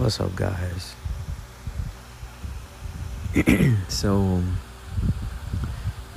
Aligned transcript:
What's 0.00 0.18
up, 0.18 0.34
guys? 0.34 0.94
so, 3.88 4.42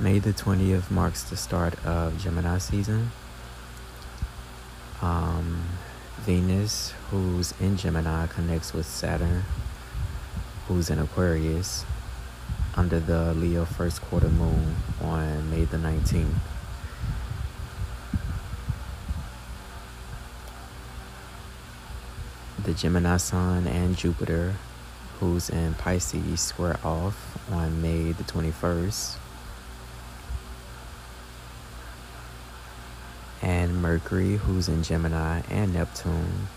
May 0.00 0.18
the 0.20 0.32
20th 0.32 0.90
marks 0.90 1.22
the 1.24 1.36
start 1.36 1.74
of 1.84 2.18
Gemini 2.18 2.56
season. 2.56 3.10
Um, 5.02 5.64
Venus, 6.22 6.94
who's 7.10 7.52
in 7.60 7.76
Gemini, 7.76 8.26
connects 8.28 8.72
with 8.72 8.86
Saturn, 8.86 9.42
who's 10.66 10.88
in 10.88 10.98
Aquarius, 10.98 11.84
under 12.76 12.98
the 12.98 13.34
Leo 13.34 13.66
first 13.66 14.00
quarter 14.00 14.30
moon 14.30 14.76
on 15.02 15.50
May 15.50 15.66
the 15.66 15.76
19th. 15.76 16.53
The 22.64 22.72
Gemini 22.72 23.18
Sun 23.18 23.66
and 23.66 23.94
Jupiter, 23.94 24.54
who's 25.20 25.50
in 25.50 25.74
Pisces, 25.74 26.40
square 26.40 26.78
off 26.82 27.36
on 27.52 27.82
May 27.82 28.12
the 28.12 28.24
21st. 28.24 29.16
And 33.42 33.82
Mercury, 33.82 34.36
who's 34.36 34.70
in 34.70 34.82
Gemini, 34.82 35.42
and 35.50 35.74
Neptune, 35.74 36.48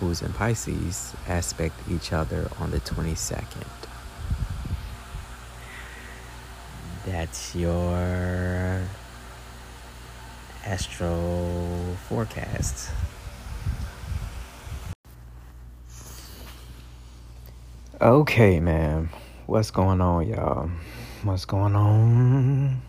who's 0.00 0.22
in 0.22 0.32
Pisces, 0.32 1.14
aspect 1.28 1.78
each 1.88 2.12
other 2.12 2.50
on 2.58 2.72
the 2.72 2.80
22nd. 2.80 3.64
That's 7.06 7.54
your 7.54 8.82
astro 10.64 11.96
forecast. 12.08 12.90
Okay, 18.02 18.58
man. 18.58 19.10
What's 19.46 19.70
going 19.70 20.00
on, 20.00 20.26
y'all? 20.26 20.68
What's 21.22 21.44
going 21.44 21.76
on? 21.76 22.82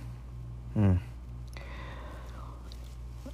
Hmm. 0.74 0.96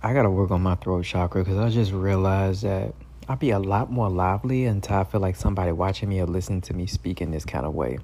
I 0.04 0.14
gotta 0.14 0.30
work 0.30 0.52
on 0.52 0.62
my 0.62 0.76
throat 0.76 1.06
chakra 1.06 1.42
because 1.42 1.58
I 1.58 1.70
just 1.70 1.94
realized 1.94 2.64
that 2.64 2.94
I'd 3.30 3.40
be 3.40 3.52
a 3.52 3.60
lot 3.60 3.90
more 3.90 4.10
lively 4.10 4.66
until 4.66 4.98
I 4.98 5.06
feel 5.06 5.22
like 5.22 5.38
somebody 5.38 5.72
watching 5.72 6.10
me 6.10 6.20
or 6.20 6.26
listening 6.26 6.60
to 6.64 6.74
me 6.74 6.86
speak 6.86 7.22
in 7.22 7.32
this 7.32 7.46
kind 7.46 7.66
of 7.66 7.74
way. 7.74 8.00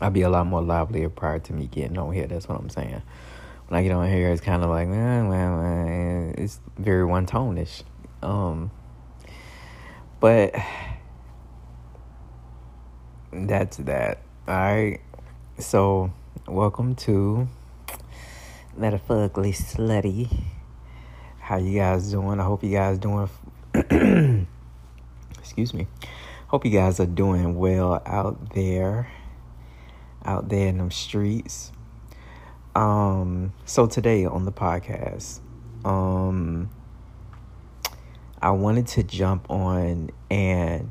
I'd 0.00 0.14
be 0.14 0.22
a 0.22 0.30
lot 0.30 0.46
more 0.46 0.62
livelier 0.62 1.10
prior 1.10 1.38
to 1.40 1.52
me 1.52 1.66
getting 1.66 1.98
on 1.98 2.14
here. 2.14 2.26
That's 2.26 2.48
what 2.48 2.58
I'm 2.58 2.70
saying. 2.70 3.02
When 3.68 3.78
I 3.78 3.82
get 3.82 3.92
on 3.92 4.08
here, 4.08 4.30
it's 4.30 4.40
kind 4.40 4.64
of 4.64 4.70
like, 4.70 4.88
it's 6.38 6.60
very 6.78 7.04
one 7.04 7.26
tone 7.26 7.58
ish. 7.58 7.82
Um, 8.22 8.70
but 10.18 10.54
that's 13.32 13.78
that. 13.78 14.18
All 14.46 14.54
right. 14.54 15.00
So, 15.58 16.12
welcome 16.46 16.94
to 16.96 17.48
Metaphorically 18.76 19.52
Slutty. 19.52 20.42
How 21.38 21.56
you 21.56 21.78
guys 21.78 22.10
doing? 22.10 22.40
I 22.40 22.44
hope 22.44 22.62
you 22.62 22.72
guys 22.72 22.98
doing. 22.98 23.30
excuse 25.38 25.72
me. 25.72 25.86
Hope 26.48 26.66
you 26.66 26.70
guys 26.70 27.00
are 27.00 27.06
doing 27.06 27.56
well 27.56 28.02
out 28.04 28.54
there. 28.54 29.10
Out 30.24 30.50
there 30.50 30.68
in 30.68 30.78
them 30.78 30.90
streets. 30.90 31.72
Um. 32.74 33.54
So 33.64 33.86
today 33.86 34.26
on 34.26 34.44
the 34.44 34.52
podcast, 34.52 35.40
um, 35.86 36.68
I 38.42 38.50
wanted 38.50 38.88
to 38.88 39.02
jump 39.02 39.50
on 39.50 40.10
and 40.30 40.90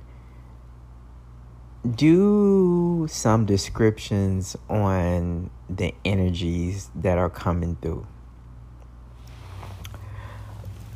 do 1.90 3.08
some 3.10 3.46
descriptions 3.46 4.56
on 4.70 5.50
the 5.70 5.94
energies 6.06 6.90
that 6.96 7.18
are 7.18 7.30
coming 7.30 7.76
through. 7.82 8.06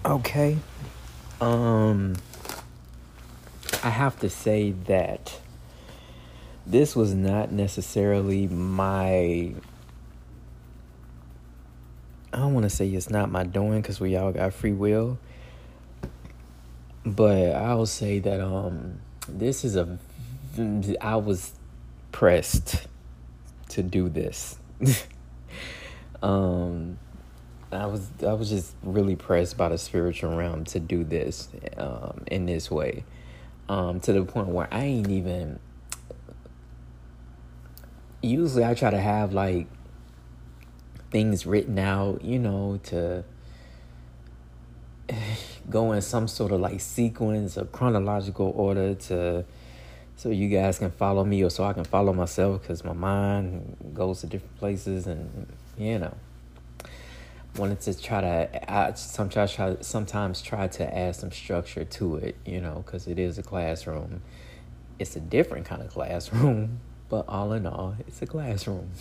Okay. 0.06 0.57
Um 1.41 2.16
I 3.84 3.90
have 3.90 4.19
to 4.19 4.29
say 4.29 4.72
that 4.85 5.40
this 6.68 6.95
was 6.95 7.13
not 7.13 7.51
necessarily 7.51 8.47
my 8.47 9.53
I 12.34 12.38
don't 12.38 12.53
want 12.53 12.66
to 12.66 12.69
say 12.69 12.88
it's 12.90 13.09
not 13.09 13.31
my 13.31 13.44
doing 13.44 13.81
cuz 13.81 14.00
we 14.00 14.16
all 14.16 14.31
got 14.31 14.53
free 14.53 14.74
will. 14.74 15.18
But 17.03 17.56
I'll 17.56 17.88
say 17.88 18.19
that 18.19 18.40
um 18.40 19.00
this 19.28 19.63
is 19.63 19.75
a 19.75 19.97
I 21.01 21.16
was 21.17 21.53
pressed 22.11 22.88
to 23.69 23.83
do 23.83 24.09
this. 24.09 24.57
um, 26.23 26.97
I 27.71 27.85
was 27.88 28.09
I 28.25 28.33
was 28.33 28.49
just 28.49 28.75
really 28.83 29.15
pressed 29.15 29.57
by 29.57 29.69
the 29.69 29.77
spiritual 29.77 30.35
realm 30.35 30.63
to 30.65 30.79
do 30.79 31.03
this 31.03 31.49
um, 31.77 32.23
in 32.27 32.45
this 32.45 32.71
way, 32.71 33.03
um, 33.69 33.99
to 34.01 34.13
the 34.13 34.23
point 34.23 34.47
where 34.47 34.67
I 34.71 34.83
ain't 34.83 35.09
even. 35.09 35.59
Usually, 38.21 38.65
I 38.65 38.73
try 38.73 38.89
to 38.89 38.99
have 38.99 39.33
like 39.33 39.67
things 41.11 41.45
written 41.45 41.77
out, 41.77 42.23
you 42.23 42.39
know, 42.39 42.79
to 42.83 43.23
go 45.69 45.91
in 45.91 46.01
some 46.01 46.27
sort 46.27 46.51
of 46.51 46.59
like 46.59 46.81
sequence 46.81 47.57
or 47.57 47.65
chronological 47.65 48.51
order 48.55 48.95
to 48.95 49.45
so 50.17 50.29
you 50.29 50.47
guys 50.47 50.79
can 50.79 50.91
follow 50.91 51.23
me 51.23 51.43
or 51.43 51.49
so 51.49 51.63
I 51.63 51.73
can 51.73 51.83
follow 51.83 52.13
myself 52.13 52.61
because 52.61 52.83
my 52.83 52.93
mind 52.93 53.75
goes 53.93 54.21
to 54.21 54.27
different 54.27 54.57
places 54.57 55.07
and 55.07 55.47
you 55.77 55.99
know. 55.99 56.15
Wanted 57.57 57.79
to 57.81 58.01
try 58.01 58.19
to 58.19 58.71
I 58.73 58.93
sometimes 58.95 59.53
try 59.53 59.77
sometimes 59.79 60.41
try 60.41 60.67
to 60.67 60.97
add 60.97 61.15
some 61.15 61.31
structure 61.31 61.85
to 61.85 62.17
it 62.17 62.35
you 62.45 62.59
know 62.59 62.83
because 62.85 63.07
it 63.07 63.17
is 63.17 63.37
a 63.37 63.43
classroom. 63.43 64.21
It's 64.99 65.15
a 65.15 65.21
different 65.21 65.65
kind 65.65 65.81
of 65.81 65.89
classroom 65.89 66.79
but 67.09 67.25
all 67.27 67.53
in 67.53 67.65
all 67.65 67.95
it's 68.07 68.21
a 68.21 68.25
classroom. 68.27 68.91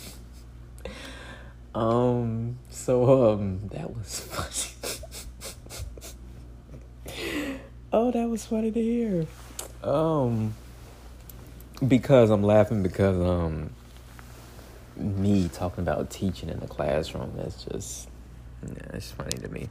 Um 1.73 2.57
so 2.69 3.33
um 3.33 3.67
that 3.73 3.93
was 3.93 4.19
funny. 7.05 7.49
Oh 7.91 8.11
that 8.11 8.29
was 8.29 8.45
funny 8.45 8.71
to 8.71 8.81
hear. 8.81 9.27
Um 9.83 10.53
because 11.87 12.29
I'm 12.29 12.43
laughing 12.43 12.83
because 12.83 13.19
um 13.19 13.71
me 14.95 15.49
talking 15.49 15.81
about 15.83 16.09
teaching 16.09 16.49
in 16.49 16.59
the 16.59 16.67
classroom 16.67 17.33
that's 17.35 17.63
just 17.63 18.09
yeah, 18.65 18.95
it's 18.95 19.11
funny 19.11 19.37
to 19.37 19.49
me. 19.49 19.69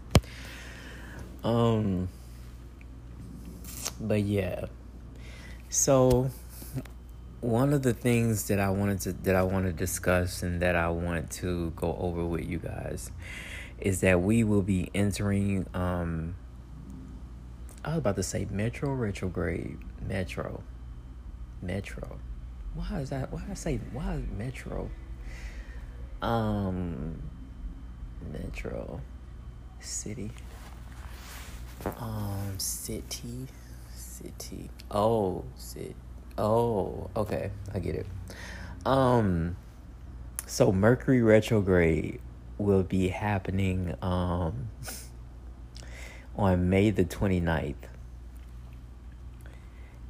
Um 1.43 2.09
but 4.01 4.23
yeah. 4.23 4.67
So 5.69 6.31
one 7.41 7.73
of 7.73 7.83
the 7.83 7.95
things 7.95 8.49
that 8.49 8.61
I 8.61 8.71
wanted 8.71 9.01
to 9.03 9.13
that 9.13 9.35
I 9.35 9.43
want 9.43 9.67
to 9.67 9.73
discuss 9.73 10.43
and 10.43 10.61
that 10.63 10.77
I 10.77 10.89
want 10.91 11.31
to 11.33 11.71
go 11.77 11.97
over 11.99 12.25
with 12.25 12.45
you 12.45 12.59
guys 12.59 13.11
is 13.81 14.01
that 14.03 14.21
we 14.21 14.45
will 14.45 14.63
be 14.63 14.91
entering 14.95 15.67
um 15.75 16.37
I 17.85 17.91
was 17.91 17.99
about 17.99 18.17
to 18.17 18.23
say 18.23 18.47
metro 18.51 18.93
retrograde 18.93 19.79
metro 20.07 20.63
Metro. 21.65 22.19
Why 22.75 23.01
is 23.01 23.11
that? 23.11 23.33
Why 23.33 23.43
I 23.51 23.55
say 23.55 23.81
why 23.93 24.23
Metro? 24.37 24.91
Um, 26.23 27.23
Metro 28.33 29.01
City. 29.81 30.31
Um, 31.99 32.55
city, 32.59 33.47
city. 33.95 34.71
Oh, 34.91 35.44
city. 35.56 35.94
Oh, 36.38 37.11
okay, 37.17 37.50
I 37.75 37.79
get 37.79 37.94
it. 37.94 38.06
Um, 38.87 39.56
so 40.47 40.73
Mercury 40.73 41.23
retrograde 41.23 42.21
will 42.59 42.83
be 42.83 43.09
happening 43.09 43.94
um 44.03 44.69
on 46.37 46.69
May 46.69 46.91
the 46.91 47.05
29th. 47.05 47.75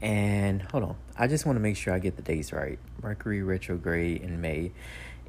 And 0.00 0.62
hold 0.62 0.84
on, 0.84 0.96
I 1.16 1.26
just 1.28 1.46
want 1.46 1.56
to 1.56 1.60
make 1.60 1.76
sure 1.76 1.94
I 1.94 2.00
get 2.00 2.16
the 2.16 2.22
dates 2.22 2.52
right. 2.52 2.78
Mercury 3.02 3.42
retrograde 3.42 4.22
in 4.22 4.40
May. 4.40 4.72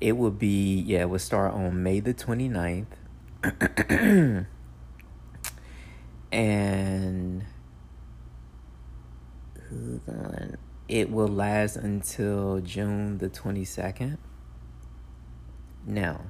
It 0.01 0.17
will 0.17 0.31
be, 0.31 0.79
yeah, 0.81 1.01
it 1.01 1.09
will 1.09 1.19
start 1.19 1.53
on 1.53 1.83
May 1.83 1.99
the 1.99 2.13
29th. 2.13 2.87
and. 6.31 7.45
It 10.87 11.09
will 11.09 11.27
last 11.27 11.77
until 11.77 12.59
June 12.61 13.17
the 13.17 13.29
22nd. 13.29 14.17
Now, 15.85 16.21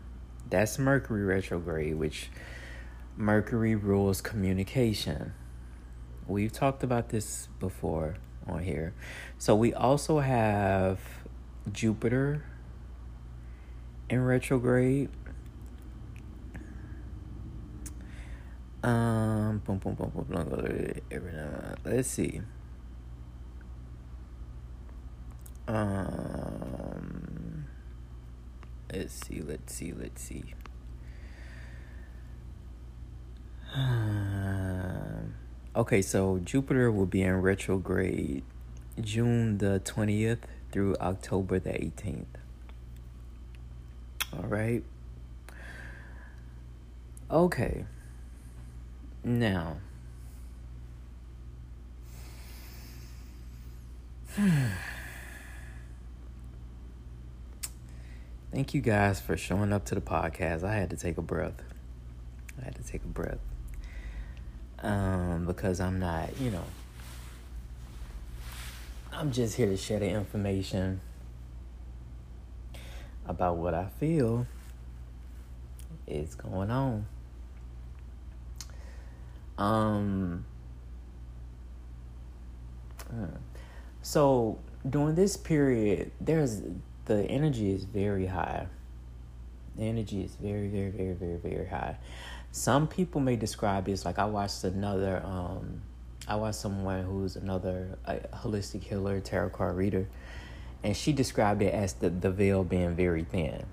that's 0.50 0.80
Mercury 0.80 1.24
retrograde, 1.24 1.96
which 1.96 2.30
Mercury 3.18 3.76
rules 3.76 4.22
communication. 4.22 5.34
We've 6.28 6.52
talked 6.52 6.84
about 6.84 7.10
this 7.10 7.48
before 7.60 8.16
on 8.48 8.64
here. 8.64 8.94
So 9.38 9.56
we 9.56 9.74
also 9.74 10.20
have 10.20 11.00
Jupiter 11.72 12.44
in 14.10 14.24
retrograde. 14.24 15.10
Um, 18.84 19.64
boom, 19.66 19.80
boom, 19.80 19.96
boom, 19.96 20.12
boom, 20.14 20.26
boom. 20.30 21.76
Let's 21.84 22.08
see. 22.08 22.42
Um, 25.68 27.66
let's 28.94 29.14
see, 29.14 29.42
let's 29.42 29.74
see, 29.74 29.94
let's 29.94 30.22
see. 30.22 30.54
Um, 33.74 35.34
okay, 35.76 36.02
so 36.02 36.40
Jupiter 36.44 36.92
will 36.92 37.06
be 37.06 37.22
in 37.22 37.42
retrograde 37.42 38.44
June 39.00 39.58
the 39.58 39.82
20th 39.84 40.40
through 40.72 40.96
October 41.02 41.60
the 41.60 41.72
18th. 41.72 42.26
All 44.34 44.48
right. 44.48 44.84
Okay. 47.30 47.86
Now, 49.24 49.78
thank 58.52 58.74
you 58.74 58.82
guys 58.82 59.20
for 59.20 59.36
showing 59.36 59.74
up 59.74 59.86
to 59.86 59.96
the 59.96 60.02
podcast. 60.02 60.64
I 60.64 60.76
had 60.76 60.90
to 60.92 60.98
take 60.98 61.18
a 61.18 61.22
breath. 61.22 61.64
I 62.62 62.66
had 62.66 62.76
to 62.76 62.84
take 62.84 63.04
a 63.04 63.08
breath. 63.08 63.40
Um, 64.80 65.46
because 65.46 65.80
I'm 65.80 66.00
not, 66.00 66.38
you 66.40 66.52
know, 66.52 66.64
I'm 69.12 69.32
just 69.32 69.56
here 69.56 69.68
to 69.68 69.78
share 69.78 70.00
the 70.00 70.10
information 70.10 71.00
about 73.26 73.58
what 73.58 73.74
I 73.74 73.88
feel 74.00 74.46
is 76.08 76.36
going 76.36 76.70
on. 76.70 77.06
Um, 79.58 80.46
hmm. 83.10 83.26
so 84.02 84.60
during 84.88 85.16
this 85.16 85.38
period, 85.38 86.12
there's 86.20 86.62
the 87.06 87.24
energy 87.24 87.72
is 87.72 87.86
very 87.86 88.26
high. 88.26 88.68
The 89.78 89.84
energy 89.84 90.24
is 90.24 90.36
very, 90.36 90.68
very, 90.68 90.90
very, 90.90 91.14
very, 91.14 91.38
very 91.38 91.68
high. 91.68 91.98
Some 92.56 92.88
people 92.88 93.20
may 93.20 93.36
describe 93.36 93.90
it 93.90 93.92
as 93.92 94.06
like 94.06 94.18
I 94.18 94.24
watched 94.24 94.64
another. 94.64 95.22
Um, 95.26 95.82
I 96.26 96.38
watched 96.38 96.56
someone 96.56 97.04
who's 97.04 97.36
another 97.36 98.00
holistic 98.34 98.82
healer, 98.82 99.20
tarot 99.20 99.50
card 99.50 99.76
reader, 99.76 100.08
and 100.82 100.96
she 100.96 101.12
described 101.12 101.62
it 101.62 101.74
as 101.74 101.96
the 101.96 102.10
the 102.10 102.32
veil 102.32 102.64
being 102.64 102.96
very 102.96 103.26
thin. 103.26 103.66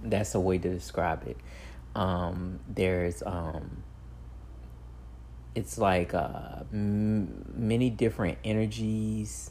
That's 0.00 0.36
a 0.36 0.38
way 0.38 0.58
to 0.58 0.68
describe 0.68 1.26
it. 1.26 1.38
Um, 1.96 2.60
there's 2.68 3.20
um, 3.26 3.82
it's 5.56 5.76
like 5.76 6.14
uh, 6.14 6.60
m- 6.72 7.52
many 7.52 7.90
different 7.90 8.38
energies 8.44 9.50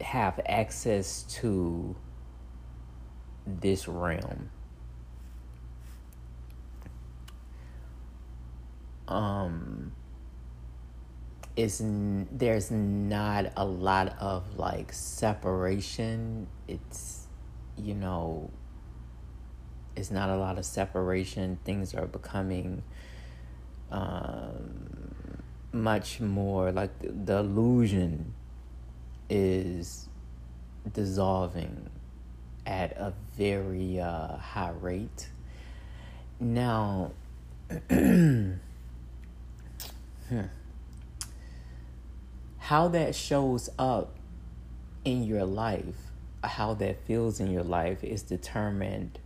have 0.00 0.38
access 0.46 1.24
to 1.40 1.96
this 3.46 3.88
realm. 3.88 4.50
Um, 9.08 9.92
is 11.56 11.80
n- 11.80 12.28
there's 12.32 12.70
not 12.70 13.52
a 13.56 13.64
lot 13.64 14.16
of 14.18 14.58
like 14.58 14.92
separation. 14.92 16.46
It's 16.68 17.26
you 17.76 17.94
know 17.94 18.50
it's 19.96 20.10
not 20.10 20.30
a 20.30 20.36
lot 20.36 20.58
of 20.58 20.64
separation. 20.64 21.58
Things 21.64 21.94
are 21.94 22.06
becoming 22.06 22.82
um, 23.90 25.42
much 25.72 26.20
more 26.20 26.72
like 26.72 26.98
the, 27.00 27.08
the 27.08 27.38
illusion 27.38 28.34
is 29.28 30.08
dissolving 30.92 31.88
at 32.66 32.92
a 32.92 33.12
very 33.36 34.00
uh, 34.00 34.36
high 34.36 34.72
rate. 34.80 35.28
Now, 36.40 37.12
hmm, 37.90 38.52
how 42.58 42.88
that 42.88 43.14
shows 43.14 43.68
up 43.78 44.16
in 45.04 45.24
your 45.24 45.44
life, 45.44 46.10
how 46.42 46.74
that 46.74 47.04
feels 47.06 47.40
in 47.40 47.50
your 47.50 47.64
life, 47.64 48.04
is 48.04 48.22
determined 48.22 49.18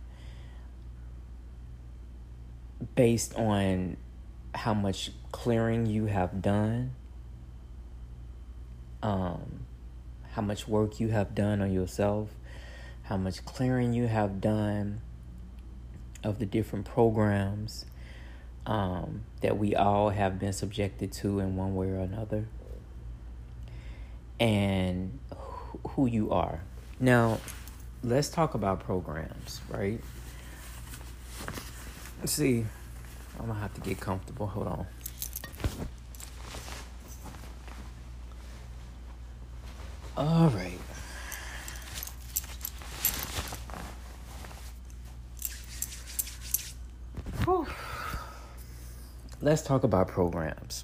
based 2.95 3.35
on 3.35 3.97
how 4.53 4.73
much 4.73 5.11
clearing 5.31 5.85
you 5.85 6.05
have 6.05 6.41
done, 6.41 6.91
um, 9.01 9.65
how 10.31 10.41
much 10.41 10.67
work 10.67 10.99
you 10.99 11.09
have 11.09 11.35
done 11.35 11.61
on 11.61 11.71
yourself, 11.71 12.29
how 13.07 13.15
much 13.15 13.45
clearing 13.45 13.93
you 13.93 14.07
have 14.07 14.41
done 14.41 14.99
of 16.23 16.39
the 16.39 16.45
different 16.45 16.85
programs 16.85 17.85
um, 18.65 19.21
that 19.41 19.57
we 19.57 19.75
all 19.75 20.09
have 20.09 20.37
been 20.39 20.51
subjected 20.51 21.11
to 21.13 21.39
in 21.39 21.55
one 21.55 21.73
way 21.73 21.87
or 21.89 21.99
another, 21.99 22.45
and 24.41 25.17
who 25.89 26.05
you 26.05 26.31
are. 26.31 26.59
Now, 26.99 27.39
let's 28.03 28.27
talk 28.27 28.55
about 28.55 28.81
programs, 28.81 29.61
right? 29.69 30.01
Let's 32.19 32.33
see. 32.33 32.65
I'm 33.39 33.47
gonna 33.47 33.59
have 33.59 33.73
to 33.75 33.81
get 33.81 34.01
comfortable. 34.01 34.47
Hold 34.47 34.67
on. 34.67 34.87
All 40.17 40.49
right. 40.49 40.79
Let's 49.41 49.61
talk 49.61 49.83
about 49.83 50.07
programs. 50.07 50.83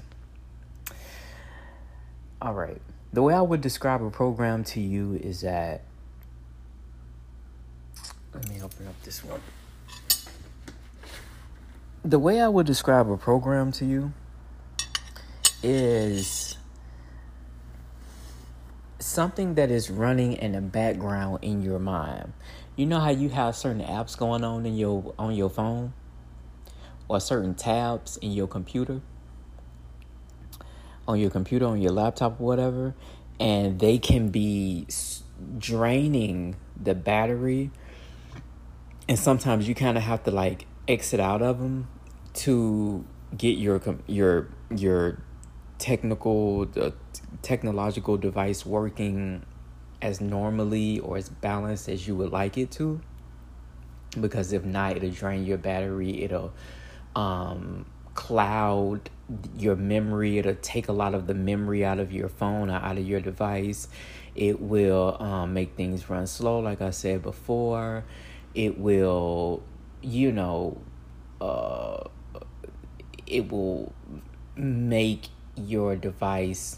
All 2.42 2.54
right. 2.54 2.82
The 3.12 3.22
way 3.22 3.34
I 3.34 3.42
would 3.42 3.62
describe 3.62 4.04
a 4.04 4.10
program 4.10 4.64
to 4.66 4.82
you 4.82 5.16
is 5.16 5.42
that. 5.42 5.84
Let 8.34 8.50
me 8.50 8.62
open 8.62 8.88
up 8.88 9.02
this 9.04 9.24
one 9.24 9.40
the 12.06 12.20
way 12.20 12.42
I 12.42 12.48
would 12.48 12.66
describe 12.66 13.10
a 13.10 13.18
program 13.18 13.72
to 13.74 13.86
you 13.86 14.14
is 15.62 16.58
something 19.00 19.56
that 19.56 19.72
is 19.72 19.90
running 19.90 20.34
in 20.34 20.52
the 20.52 20.62
background 20.62 21.40
in 21.42 21.62
your 21.62 21.80
mind. 21.80 22.34
You 22.76 22.88
know 22.88 23.00
how 23.00 23.12
you 23.12 23.30
have 23.30 23.56
certain 23.56 23.82
apps 23.82 24.18
going 24.18 24.44
on 24.44 24.66
in 24.66 24.76
your 24.76 25.14
on 25.18 25.36
your 25.36 25.50
phone 25.50 25.94
or 27.08 27.20
certain 27.20 27.54
tabs 27.54 28.18
in 28.18 28.32
your 28.32 28.48
computer 28.48 29.02
on 31.08 31.20
your 31.20 31.30
computer 31.30 31.66
on 31.66 31.82
your 31.82 31.92
laptop 31.92 32.40
whatever 32.40 32.96
and 33.40 33.80
they 33.80 33.98
can 33.98 34.30
be 34.30 34.88
draining 35.58 36.56
the 36.82 36.96
battery. 36.96 37.72
And 39.08 39.20
sometimes 39.20 39.68
you 39.68 39.76
kind 39.76 39.98
of 39.98 40.04
have 40.04 40.24
to 40.24 40.32
like 40.32 40.66
exit 40.88 41.20
out 41.20 41.42
of 41.42 41.60
them 41.60 41.88
to 42.34 43.06
get 43.38 43.58
your 43.58 43.82
your 44.08 44.50
your 44.76 45.22
technical 45.78 46.68
uh, 46.80 46.92
technological 47.42 48.18
device 48.18 48.66
working 48.66 49.46
as 50.02 50.22
normally 50.22 51.00
or 51.00 51.18
as 51.18 51.30
balanced 51.30 51.90
as 51.90 52.08
you 52.08 52.16
would 52.16 52.32
like 52.32 52.58
it 52.58 52.72
to. 52.72 53.02
Because 54.20 54.54
if 54.54 54.64
not 54.64 54.96
it'll 54.96 55.10
drain 55.10 55.44
your 55.44 55.58
battery 55.58 56.24
it'll 56.24 56.54
um, 57.16 57.86
cloud 58.14 59.10
your 59.58 59.76
memory. 59.76 60.38
It'll 60.38 60.56
take 60.56 60.88
a 60.88 60.94
lot 60.94 61.14
of 61.14 61.28
the 61.28 61.34
memory 61.34 61.84
out 61.86 62.00
of 62.00 62.12
your 62.12 62.30
phone 62.30 62.70
or 62.70 62.76
out 62.76 62.98
of 62.98 63.08
your 63.08 63.20
device. 63.20 63.88
It 64.36 64.60
will 64.60 65.18
um, 65.22 65.54
make 65.54 65.76
things 65.76 66.10
run 66.10 66.28
slow 66.28 66.60
like 66.60 66.82
i 66.82 66.90
said 66.90 67.22
before. 67.22 68.04
It 68.54 68.78
will 68.78 69.64
you 70.02 70.32
know 70.32 70.82
uh, 71.42 72.04
it 73.26 73.52
will 73.52 73.94
make 74.56 75.30
your 75.56 75.96
device 75.96 76.78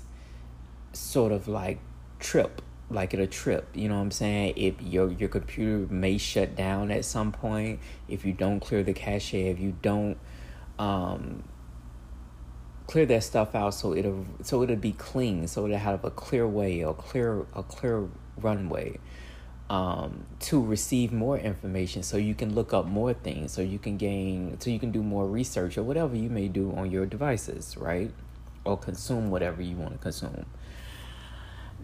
sort 0.94 1.32
of 1.32 1.48
like 1.48 1.80
trip 2.20 2.62
like 2.89 3.13
it'll 3.13 3.27
trip 3.27 3.68
you 3.74 3.89
know 3.89 3.96
what 3.96 4.01
i'm 4.01 4.12
saying? 4.12 4.54
If 4.56 4.82
your 4.82 5.12
your 5.12 5.30
computer 5.30 5.92
may 5.92 6.18
shut 6.18 6.56
down 6.56 6.92
at 6.92 7.06
some 7.06 7.32
point 7.32 7.80
if 8.08 8.25
you 8.25 8.34
don't 8.34 8.60
clear 8.60 8.84
the 8.84 8.94
cache 8.94 9.34
if 9.34 9.60
you 9.60 9.75
don't 9.82 10.18
um 10.77 11.44
clear 12.88 13.06
that 13.06 13.24
stuff 13.24 13.56
out 13.56 13.74
so 13.74 13.96
it'll 13.96 14.25
so 14.42 14.62
it'll 14.63 14.75
be 14.75 14.92
clean, 14.94 15.48
so 15.48 15.65
it'll 15.65 15.77
have 15.77 16.04
a 16.04 16.12
clear 16.12 16.48
way, 16.48 16.82
a 16.82 16.94
clear 16.94 17.46
a 17.56 17.63
clear 17.63 18.08
runway 18.38 19.00
um, 19.70 20.25
to 20.39 20.62
receive 20.62 21.12
more 21.12 21.38
information 21.38 22.04
so 22.04 22.18
you 22.18 22.36
can 22.36 22.54
look 22.54 22.74
up 22.74 22.86
more 22.86 23.13
things 23.13 23.51
so 23.51 23.62
you 23.62 23.80
can 23.80 23.98
gain 23.98 24.60
so 24.60 24.70
you 24.70 24.80
can 24.80 24.92
do 24.92 25.01
more 25.01 25.25
research 25.25 25.77
or 25.77 25.84
whatever 25.84 26.15
you 26.15 26.30
may 26.30 26.48
do 26.48 26.72
on 26.75 26.92
your 26.92 27.06
devices 27.06 27.75
right? 27.77 28.12
Or 28.63 28.77
consume 28.77 29.30
whatever 29.30 29.62
you 29.62 29.75
want 29.75 29.94
to 29.94 29.98
consume 30.00 30.46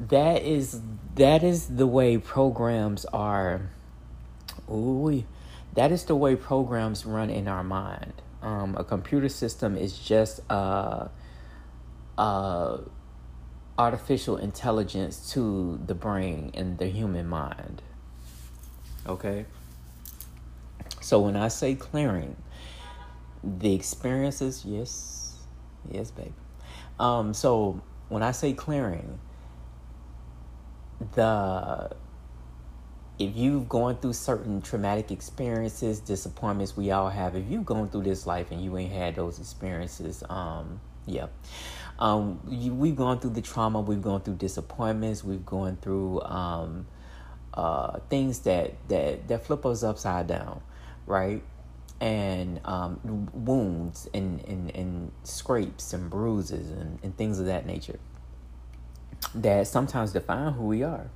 that 0.09 0.41
is 0.41 0.81
that 1.15 1.43
is 1.43 1.67
the 1.67 1.87
way 1.87 2.17
programs 2.17 3.05
are 3.05 3.69
ooh, 4.69 5.23
that 5.73 5.91
is 5.91 6.05
the 6.05 6.15
way 6.15 6.35
programs 6.35 7.05
run 7.05 7.29
in 7.29 7.47
our 7.47 7.63
mind 7.63 8.13
um, 8.41 8.75
a 8.77 8.83
computer 8.83 9.29
system 9.29 9.77
is 9.77 9.97
just 9.97 10.39
a, 10.49 11.09
a 12.17 12.79
artificial 13.77 14.37
intelligence 14.37 15.31
to 15.31 15.79
the 15.85 15.95
brain 15.95 16.51
and 16.53 16.77
the 16.77 16.87
human 16.87 17.27
mind. 17.27 17.81
Okay? 19.07 19.45
So 21.01 21.19
when 21.19 21.35
I 21.35 21.47
say 21.47 21.75
clearing, 21.75 22.35
the 23.43 23.73
experiences, 23.73 24.63
yes, 24.65 25.35
yes, 25.89 26.11
baby. 26.11 26.33
Um, 26.99 27.33
so 27.33 27.81
when 28.09 28.21
I 28.21 28.31
say 28.31 28.53
clearing, 28.53 29.19
the 31.15 31.95
if 33.21 33.35
you've 33.35 33.69
gone 33.69 33.97
through 33.97 34.13
certain 34.13 34.61
traumatic 34.61 35.11
experiences, 35.11 35.99
disappointments 35.99 36.75
we 36.75 36.89
all 36.89 37.09
have, 37.09 37.35
if 37.35 37.45
you've 37.49 37.65
gone 37.65 37.87
through 37.87 38.01
this 38.01 38.25
life 38.25 38.49
and 38.51 38.63
you 38.63 38.75
ain't 38.77 38.91
had 38.91 39.15
those 39.15 39.39
experiences, 39.39 40.23
um, 40.29 40.81
yeah. 41.05 41.27
Um, 41.99 42.39
you, 42.49 42.73
we've 42.73 42.95
gone 42.95 43.19
through 43.19 43.31
the 43.31 43.41
trauma, 43.41 43.79
we've 43.79 44.01
gone 44.01 44.21
through 44.21 44.35
disappointments, 44.35 45.23
we've 45.23 45.45
gone 45.45 45.77
through 45.81 46.21
um, 46.21 46.87
uh, 47.53 47.99
things 48.09 48.39
that, 48.39 48.73
that, 48.87 49.27
that 49.27 49.45
flip 49.45 49.67
us 49.67 49.83
upside 49.83 50.25
down, 50.25 50.61
right? 51.05 51.43
And 51.99 52.59
um, 52.65 53.29
wounds 53.33 54.09
and, 54.15 54.43
and, 54.45 54.75
and 54.75 55.11
scrapes 55.23 55.93
and 55.93 56.09
bruises 56.09 56.71
and, 56.71 56.97
and 57.03 57.15
things 57.15 57.39
of 57.39 57.45
that 57.45 57.67
nature 57.67 57.99
that 59.35 59.67
sometimes 59.67 60.11
define 60.11 60.53
who 60.53 60.65
we 60.65 60.83
are. 60.83 61.09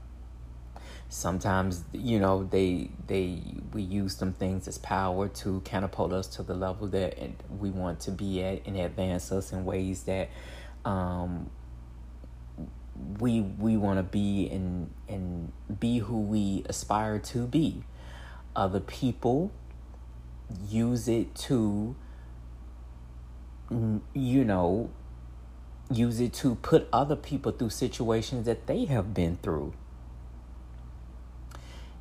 Sometimes 1.08 1.84
you 1.94 2.20
know 2.20 2.44
they 2.44 2.90
they 3.08 3.42
we 3.74 3.84
use 3.84 4.16
some 4.18 4.34
things 4.34 4.68
as 4.68 4.78
power 4.80 5.28
to 5.30 5.62
catapult 5.62 6.12
us 6.12 6.28
to 6.28 6.44
the 6.44 6.56
level 6.56 6.88
that 6.88 7.18
we 7.60 7.70
want 7.70 8.00
to 8.02 8.12
be 8.12 8.44
at 8.44 8.66
and 8.66 8.76
advance 8.76 9.32
us 9.32 9.54
in 9.54 9.66
ways 9.66 10.04
that 10.04 10.30
um, 10.84 11.50
we 13.20 13.42
we 13.42 13.78
want 13.78 14.00
to 14.00 14.04
be 14.04 14.50
and 14.50 14.92
and 15.08 15.52
be 15.80 16.00
who 16.00 16.22
we 16.22 16.64
aspire 16.68 17.20
to 17.20 17.46
be. 17.46 17.84
Other 18.56 18.80
people 18.80 19.52
use 20.68 21.08
it 21.08 21.36
to 21.36 21.96
you 23.70 24.46
know 24.46 24.90
use 25.92 26.20
it 26.20 26.34
to 26.34 26.56
put 26.56 26.88
other 26.92 27.16
people 27.16 27.52
through 27.52 27.70
situations 27.70 28.46
that 28.46 28.68
they 28.68 28.86
have 28.86 29.14
been 29.14 29.38
through. 29.42 29.74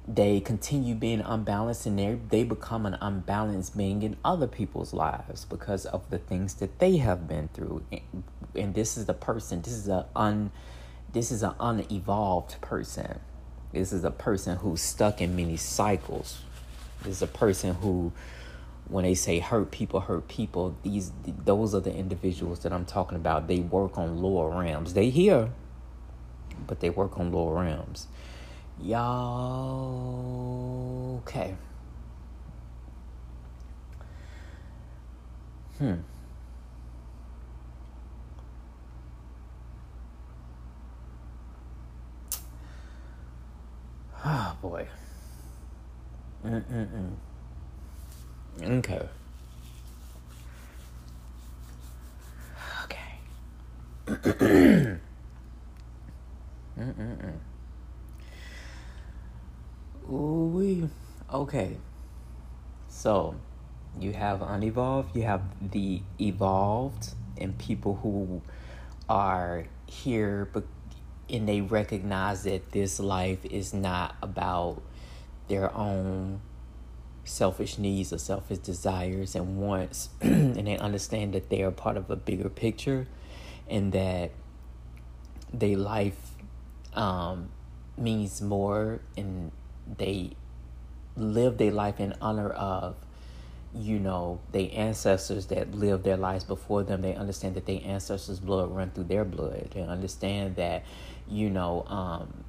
They 0.07 0.41
continue 0.41 0.95
being 0.95 1.21
unbalanced 1.21 1.87
and 1.87 1.99
they 1.99 2.19
they 2.29 2.45
become 2.45 2.85
an 2.85 2.99
unbalanced 3.00 3.76
being 3.76 4.03
in 4.03 4.19
other 4.23 4.47
people's 4.47 4.93
lives 4.93 5.47
because 5.47 5.87
of 5.87 6.11
the 6.11 6.19
things 6.19 6.55
that 6.55 6.79
they 6.79 6.99
have 6.99 7.26
been 7.26 7.49
through. 7.49 7.85
And 8.55 8.75
this 8.75 8.99
is 8.99 9.07
the 9.07 9.14
person 9.14 9.62
this 9.62 9.73
is 9.73 9.88
a 9.88 10.07
un 10.14 10.50
this 11.12 11.31
is 11.31 11.43
an 11.43 11.55
unevolved 11.59 12.61
person. 12.61 13.21
This 13.73 13.93
is 13.93 14.05
a 14.05 14.11
person 14.11 14.57
who's 14.59 14.83
stuck 14.83 15.21
in 15.21 15.35
many 15.35 15.57
cycles. 15.57 16.43
This 17.03 17.17
is 17.17 17.23
a 17.23 17.26
person 17.26 17.75
who 17.76 18.12
when 18.88 19.05
they 19.05 19.14
say 19.14 19.38
hurt 19.38 19.71
people 19.71 20.00
hurt 20.00 20.29
people 20.29 20.76
these 20.83 21.12
those 21.45 21.75
are 21.75 21.81
the 21.81 21.95
individuals 21.95 22.61
that 22.61 22.73
i'm 22.73 22.85
talking 22.85 23.17
about 23.17 23.49
they 23.49 23.61
work 23.61 23.97
on 23.99 24.21
lower 24.21 24.50
realms 24.50 24.95
they 24.95 25.11
hear 25.11 25.50
but 26.67 26.81
they 26.81 26.91
work 26.91 27.19
on 27.19 27.33
lower 27.33 27.62
realms 27.62 28.07
Y'all, 28.83 30.03
okay. 31.23 31.55
Hmm. 35.79 35.95
Oh 44.26 44.57
boy. 44.61 44.87
Mm-mm-mm. 46.45 47.12
Okay. 48.63 49.09
Okay. 52.85 53.19
Mm-mm-mm. 56.79 57.39
Ooh, 60.11 60.91
okay. 61.33 61.77
So, 62.89 63.35
you 63.99 64.13
have 64.13 64.43
unevolved, 64.43 65.17
you 65.17 65.23
have 65.23 65.43
the 65.71 66.03
evolved, 66.21 67.15
and 67.39 67.57
people 67.59 67.97
who 68.03 68.43
are 69.09 69.65
here, 69.87 70.49
but 70.53 70.65
and 71.31 71.49
they 71.49 71.61
recognize 71.63 72.43
that 72.43 72.73
this 72.73 73.01
life 73.01 73.45
is 73.47 73.73
not 73.73 74.15
about 74.23 74.83
their 75.49 75.75
own 75.75 76.41
selfish 77.25 77.78
needs 77.78 78.12
or 78.12 78.19
selfish 78.19 78.59
desires 78.59 79.35
and 79.35 79.59
wants, 79.59 80.11
and 80.21 80.66
they 80.66 80.76
understand 80.76 81.33
that 81.35 81.50
they 81.50 81.62
are 81.62 81.71
part 81.71 81.97
of 81.97 82.11
a 82.11 82.16
bigger 82.16 82.49
picture, 82.49 83.07
and 83.69 83.93
that 83.93 84.31
their 85.52 85.76
life 85.76 86.19
um, 86.95 87.49
means 87.97 88.43
more 88.43 89.00
and 89.16 89.50
they 89.99 90.31
live 91.16 91.59
their 91.59 91.71
life 91.71 92.00
in 92.00 92.14
honor 92.21 92.50
of 92.50 92.97
you 93.75 93.99
know 93.99 94.40
their 94.52 94.69
ancestors 94.73 95.47
that 95.47 95.75
lived 95.75 96.04
their 96.04 96.16
lives 96.16 96.45
before 96.45 96.85
them. 96.85 97.02
They 97.02 97.14
understand 97.14 97.57
that 97.57 97.66
their 97.66 97.81
ancestors 97.85 98.38
blood 98.38 98.71
run 98.71 98.90
through 98.90 99.04
their 99.04 99.25
blood. 99.25 99.71
They 99.75 99.83
understand 99.83 100.57
that 100.57 100.85
you 101.28 101.50
know 101.50 101.85
um, 101.88 102.45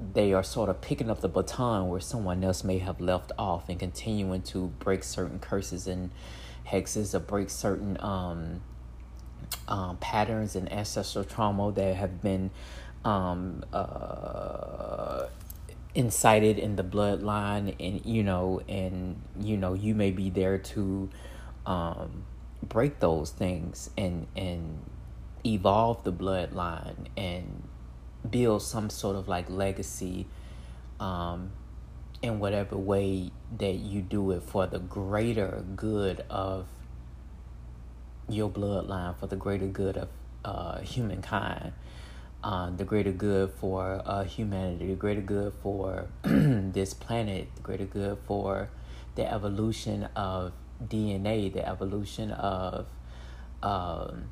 they 0.00 0.32
are 0.32 0.42
sort 0.42 0.68
of 0.68 0.80
picking 0.80 1.08
up 1.08 1.20
the 1.20 1.28
baton 1.28 1.88
where 1.88 2.00
someone 2.00 2.42
else 2.42 2.64
may 2.64 2.78
have 2.78 3.00
left 3.00 3.32
off 3.38 3.68
and 3.68 3.78
continuing 3.78 4.42
to 4.42 4.68
break 4.78 5.04
certain 5.04 5.38
curses 5.38 5.86
and 5.86 6.10
hexes 6.66 7.14
or 7.14 7.20
break 7.20 7.48
certain 7.48 7.96
um, 8.00 8.60
um, 9.68 9.96
patterns 9.98 10.56
and 10.56 10.70
ancestral 10.72 11.24
trauma 11.24 11.70
that 11.72 11.94
have 11.96 12.22
been 12.22 12.50
um, 13.04 13.64
uh, 13.72 15.26
incited 15.94 16.58
in 16.58 16.76
the 16.76 16.82
bloodline 16.82 17.74
and 17.78 18.04
you 18.04 18.22
know 18.22 18.60
and 18.68 19.20
you 19.40 19.56
know 19.56 19.74
you 19.74 19.94
may 19.94 20.10
be 20.10 20.28
there 20.30 20.58
to 20.58 21.08
um, 21.66 22.24
break 22.62 22.98
those 23.00 23.30
things 23.30 23.90
and 23.96 24.26
and 24.34 24.78
evolve 25.46 26.02
the 26.04 26.12
bloodline 26.12 27.06
and 27.16 27.63
build 28.28 28.62
some 28.62 28.90
sort 28.90 29.16
of 29.16 29.28
like 29.28 29.48
legacy 29.50 30.26
um, 31.00 31.52
in 32.22 32.38
whatever 32.38 32.76
way 32.76 33.30
that 33.58 33.74
you 33.74 34.00
do 34.00 34.30
it 34.30 34.42
for 34.42 34.66
the 34.66 34.78
greater 34.78 35.64
good 35.76 36.24
of 36.30 36.66
your 38.28 38.48
bloodline 38.48 39.16
for 39.18 39.26
the 39.26 39.36
greater 39.36 39.66
good 39.66 39.96
of 39.96 40.08
uh, 40.44 40.78
humankind 40.80 41.72
uh, 42.44 42.68
the 42.76 42.84
greater 42.84 43.10
good 43.10 43.50
for 43.52 44.02
uh, 44.04 44.22
humanity, 44.22 44.88
the 44.88 44.94
greater 44.94 45.22
good 45.22 45.54
for 45.62 46.08
this 46.22 46.92
planet, 46.92 47.48
the 47.54 47.62
greater 47.62 47.86
good 47.86 48.18
for 48.26 48.68
the 49.14 49.32
evolution 49.32 50.04
of 50.14 50.52
DNA, 50.86 51.50
the 51.50 51.66
evolution 51.66 52.30
of 52.32 52.86
um, 53.62 54.24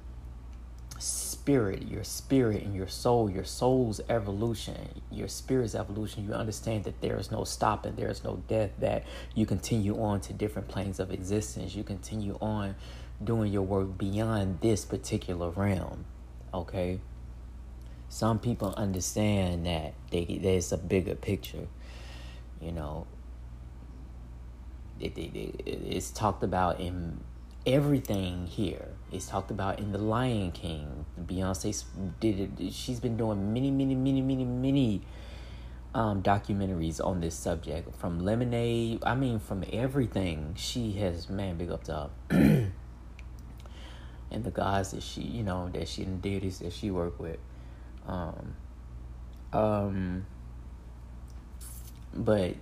spirit, 1.02 1.88
your 1.88 2.04
spirit 2.04 2.62
and 2.62 2.75
your 2.75 2.88
soul, 2.88 3.30
your 3.30 3.44
soul's 3.44 4.00
evolution, 4.09 5.02
your 5.11 5.28
spirit's 5.28 5.75
evolution. 5.75 6.25
You 6.25 6.32
understand 6.35 6.85
that 6.85 7.00
there 7.00 7.18
is 7.18 7.30
no 7.30 7.44
stopping, 7.44 7.97
there 7.97 8.11
is 8.11 8.25
no 8.25 8.42
death, 8.49 8.71
that 8.78 9.04
you 9.35 9.47
continue 9.47 10.00
on 10.02 10.21
to 10.23 10.32
different 10.32 10.68
planes 10.68 11.00
of 11.00 11.11
existence. 11.11 11.75
You 11.75 11.85
continue 11.85 12.38
on 12.40 12.76
doing 13.23 13.52
your 13.52 13.62
work 13.62 13.99
beyond 13.99 14.61
this 14.61 14.85
particular 14.85 15.50
realm. 15.50 16.04
Okay? 16.54 17.00
some 18.12 18.38
people 18.38 18.75
understand 18.76 19.64
that 19.64 19.94
they, 20.11 20.38
there's 20.42 20.71
a 20.71 20.76
bigger 20.76 21.14
picture. 21.14 21.66
You 22.61 22.71
know, 22.71 23.06
it, 25.00 25.16
it, 25.16 25.35
it, 25.35 25.62
it's 25.66 26.11
talked 26.11 26.42
about 26.42 26.78
in 26.78 27.21
everything 27.64 28.47
here 28.47 28.88
it's 29.12 29.26
talked 29.26 29.50
about 29.50 29.78
in 29.78 29.92
The 29.92 29.99
Lion 29.99 30.52
King. 30.52 31.04
Beyonce 31.21 31.85
did 32.21 32.59
it. 32.59 32.73
She's 32.73 32.99
been 33.00 33.16
doing 33.16 33.52
many, 33.52 33.71
many, 33.71 33.95
many, 33.95 34.23
many, 34.23 34.45
many 34.45 35.02
um, 35.95 36.23
documentaries 36.23 37.04
on 37.04 37.21
this 37.21 37.35
subject. 37.35 37.95
From 37.97 38.21
Lemonade, 38.21 39.02
I 39.04 39.14
mean, 39.14 39.38
from 39.38 39.64
everything 39.73 40.54
she 40.57 40.92
has, 40.92 41.28
man, 41.28 41.59
big 41.59 41.71
up 41.71 41.85
to 41.85 41.92
her. 41.92 42.11
and 44.31 44.45
the 44.45 44.50
guys 44.50 44.92
that 44.92 45.02
she, 45.02 45.21
you 45.21 45.42
know, 45.42 45.69
that 45.75 45.88
she 45.88 46.02
and 46.02 46.23
deities 46.23 46.61
that 46.61 46.73
she 46.73 46.90
worked 46.90 47.21
with. 47.21 47.38
Um, 48.07 48.54
um, 49.52 50.26
but 52.14 52.57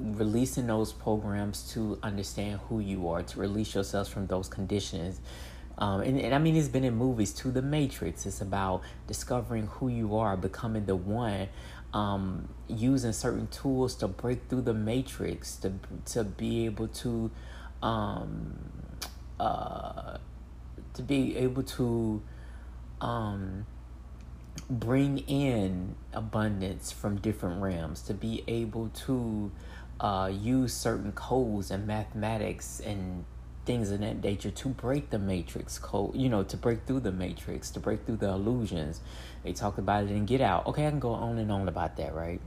releasing 0.00 0.66
those 0.66 0.92
programs 0.92 1.72
to 1.72 1.98
understand 2.02 2.60
who 2.68 2.80
you 2.80 3.08
are, 3.08 3.22
to 3.22 3.38
release 3.38 3.74
yourselves 3.74 4.08
from 4.08 4.26
those 4.26 4.48
conditions. 4.48 5.20
Um, 5.78 6.02
and, 6.02 6.20
and 6.20 6.34
I 6.34 6.38
mean, 6.38 6.56
it's 6.56 6.68
been 6.68 6.84
in 6.84 6.96
movies 6.96 7.32
too. 7.32 7.50
The 7.50 7.62
Matrix. 7.62 8.26
It's 8.26 8.40
about 8.40 8.82
discovering 9.06 9.66
who 9.66 9.88
you 9.88 10.16
are, 10.16 10.36
becoming 10.36 10.84
the 10.84 10.96
one, 10.96 11.48
um, 11.94 12.48
using 12.68 13.12
certain 13.12 13.46
tools 13.48 13.94
to 13.96 14.08
break 14.08 14.48
through 14.48 14.62
the 14.62 14.74
matrix, 14.74 15.56
to 15.56 15.72
to 16.06 16.24
be 16.24 16.66
able 16.66 16.88
to, 16.88 17.30
um, 17.82 18.58
uh, 19.38 20.18
to 20.94 21.02
be 21.02 21.36
able 21.36 21.62
to, 21.62 22.22
um, 23.00 23.66
bring 24.68 25.18
in 25.18 25.96
abundance 26.12 26.92
from 26.92 27.16
different 27.16 27.60
realms, 27.60 28.02
to 28.02 28.14
be 28.14 28.44
able 28.46 28.88
to 28.90 29.50
uh, 30.00 30.32
use 30.32 30.72
certain 30.72 31.12
codes 31.12 31.70
and 31.70 31.86
mathematics 31.86 32.80
and 32.80 33.24
things 33.66 33.90
of 33.90 34.00
that 34.00 34.22
nature 34.22 34.50
to 34.50 34.68
break 34.68 35.10
the 35.10 35.18
matrix 35.18 35.78
code, 35.78 36.16
you 36.16 36.28
know, 36.28 36.42
to 36.42 36.56
break 36.56 36.86
through 36.86 37.00
the 37.00 37.12
matrix, 37.12 37.70
to 37.70 37.78
break 37.78 38.06
through 38.06 38.16
the 38.16 38.28
illusions. 38.28 39.00
They 39.44 39.52
talk 39.52 39.76
about 39.76 40.04
it 40.04 40.10
and 40.10 40.26
Get 40.26 40.40
Out. 40.40 40.66
Okay, 40.66 40.86
I 40.86 40.90
can 40.90 41.00
go 41.00 41.10
on 41.10 41.38
and 41.38 41.52
on 41.52 41.68
about 41.68 41.96
that, 41.98 42.14
right? 42.14 42.40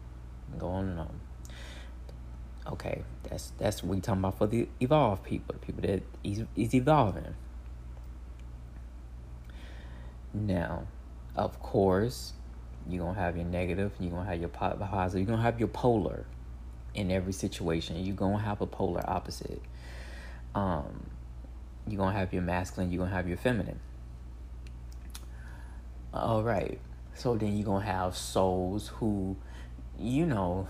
Go 0.57 0.67
on 0.69 0.89
and 0.89 1.00
on. 1.00 1.19
Okay, 2.72 3.03
that's 3.24 3.51
that's 3.60 3.83
what 3.83 3.95
we 3.95 4.01
talking 4.01 4.22
about 4.22 4.38
for 4.38 4.48
the 4.48 4.67
evolved 4.79 5.24
people, 5.24 5.53
the 5.53 5.65
people 5.65 5.81
that 5.81 6.01
is, 6.24 6.43
is 6.55 6.74
evolving. 6.74 7.36
Now, 10.33 10.88
of 11.36 11.60
course, 11.62 12.33
you're 12.89 13.05
gonna 13.05 13.19
have 13.19 13.36
your 13.36 13.45
negative, 13.45 13.91
you're 14.00 14.12
gonna 14.12 14.29
have 14.29 14.39
your 14.39 14.50
positive, 14.50 15.19
you're 15.19 15.36
gonna 15.36 15.43
have 15.43 15.60
your 15.60 15.67
polar 15.67 16.25
in 16.95 17.12
every 17.12 17.33
situation. 17.33 18.03
You're 18.03 18.15
gonna 18.15 18.39
have 18.39 18.62
a 18.62 18.67
polar 18.67 19.03
opposite. 19.09 19.62
Um, 20.55 21.07
you're 21.88 21.97
gonna 21.97 22.17
have 22.17 22.33
your 22.33 22.43
masculine, 22.43 22.91
you're 22.91 23.03
gonna 23.03 23.15
have 23.15 23.27
your 23.27 23.38
feminine. 23.38 23.79
All 26.13 26.43
right. 26.43 26.79
So 27.15 27.35
then 27.35 27.57
you're 27.57 27.65
gonna 27.65 27.85
have 27.85 28.15
souls 28.15 28.89
who, 28.89 29.35
you 30.00 30.25
know, 30.25 30.67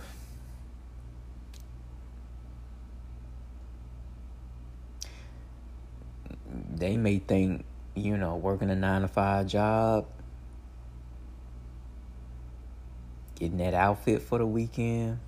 they 6.75 6.97
may 6.97 7.19
think, 7.19 7.65
you 7.95 8.17
know, 8.17 8.35
working 8.35 8.69
a 8.69 8.75
nine 8.75 9.01
to 9.01 9.07
five 9.07 9.47
job, 9.47 10.05
getting 13.35 13.57
that 13.57 13.73
outfit 13.73 14.21
for 14.21 14.37
the 14.37 14.45
weekend 14.45 15.19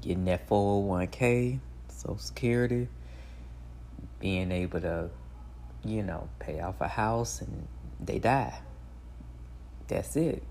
getting 0.00 0.24
that 0.26 0.48
401k, 0.48 1.60
Social 1.88 2.18
Security, 2.18 2.88
being 4.20 4.52
able 4.52 4.80
to, 4.80 5.10
you 5.84 6.02
know, 6.02 6.28
pay 6.38 6.60
off 6.60 6.80
a 6.80 6.88
house 6.88 7.40
and 7.40 7.66
they 8.00 8.18
die. 8.18 8.60
That's 9.88 10.16
it. 10.16 10.42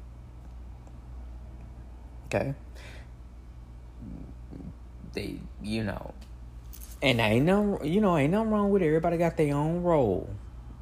Okay? 2.26 2.54
They, 5.14 5.40
you 5.62 5.84
know, 5.84 6.14
and 7.02 7.20
ain't 7.20 7.46
no, 7.46 7.82
you 7.84 8.00
know, 8.00 8.18
ain't 8.18 8.32
nothing 8.32 8.52
wrong 8.52 8.70
with 8.70 8.82
it. 8.82 8.88
Everybody 8.88 9.18
got 9.18 9.36
their 9.36 9.56
own 9.56 9.82
role. 9.82 10.30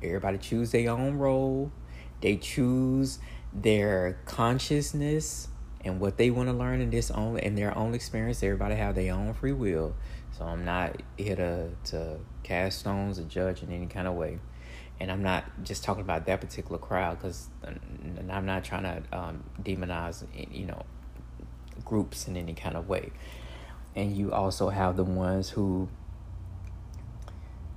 Everybody 0.03 0.37
choose 0.37 0.71
their 0.71 0.91
own 0.91 1.17
role. 1.17 1.71
They 2.21 2.35
choose 2.37 3.19
their 3.53 4.19
consciousness 4.25 5.47
and 5.85 5.99
what 5.99 6.17
they 6.17 6.29
want 6.29 6.49
to 6.49 6.53
learn 6.53 6.81
in 6.81 6.89
this 6.89 7.09
own 7.11 7.39
in 7.39 7.55
their 7.55 7.77
own 7.77 7.93
experience. 7.93 8.43
Everybody 8.43 8.75
have 8.75 8.95
their 8.95 9.13
own 9.13 9.33
free 9.33 9.53
will. 9.53 9.95
So 10.37 10.45
I'm 10.45 10.65
not 10.65 11.01
here 11.17 11.35
to 11.35 11.69
to 11.91 12.17
cast 12.43 12.79
stones 12.79 13.19
or 13.19 13.23
judge 13.23 13.63
in 13.63 13.71
any 13.71 13.87
kind 13.87 14.07
of 14.07 14.15
way. 14.15 14.39
And 14.99 15.11
I'm 15.11 15.23
not 15.23 15.45
just 15.63 15.83
talking 15.83 16.01
about 16.01 16.25
that 16.25 16.41
particular 16.41 16.77
crowd 16.77 17.19
because 17.19 17.47
I'm 17.63 18.45
not 18.45 18.65
trying 18.65 18.83
to 18.83 19.17
um, 19.17 19.43
demonize, 19.63 20.25
you 20.51 20.65
know, 20.65 20.83
groups 21.85 22.27
in 22.27 22.35
any 22.35 22.53
kind 22.53 22.75
of 22.75 22.89
way. 22.89 23.11
And 23.95 24.15
you 24.15 24.33
also 24.33 24.69
have 24.69 24.97
the 24.97 25.05
ones 25.05 25.49
who 25.49 25.87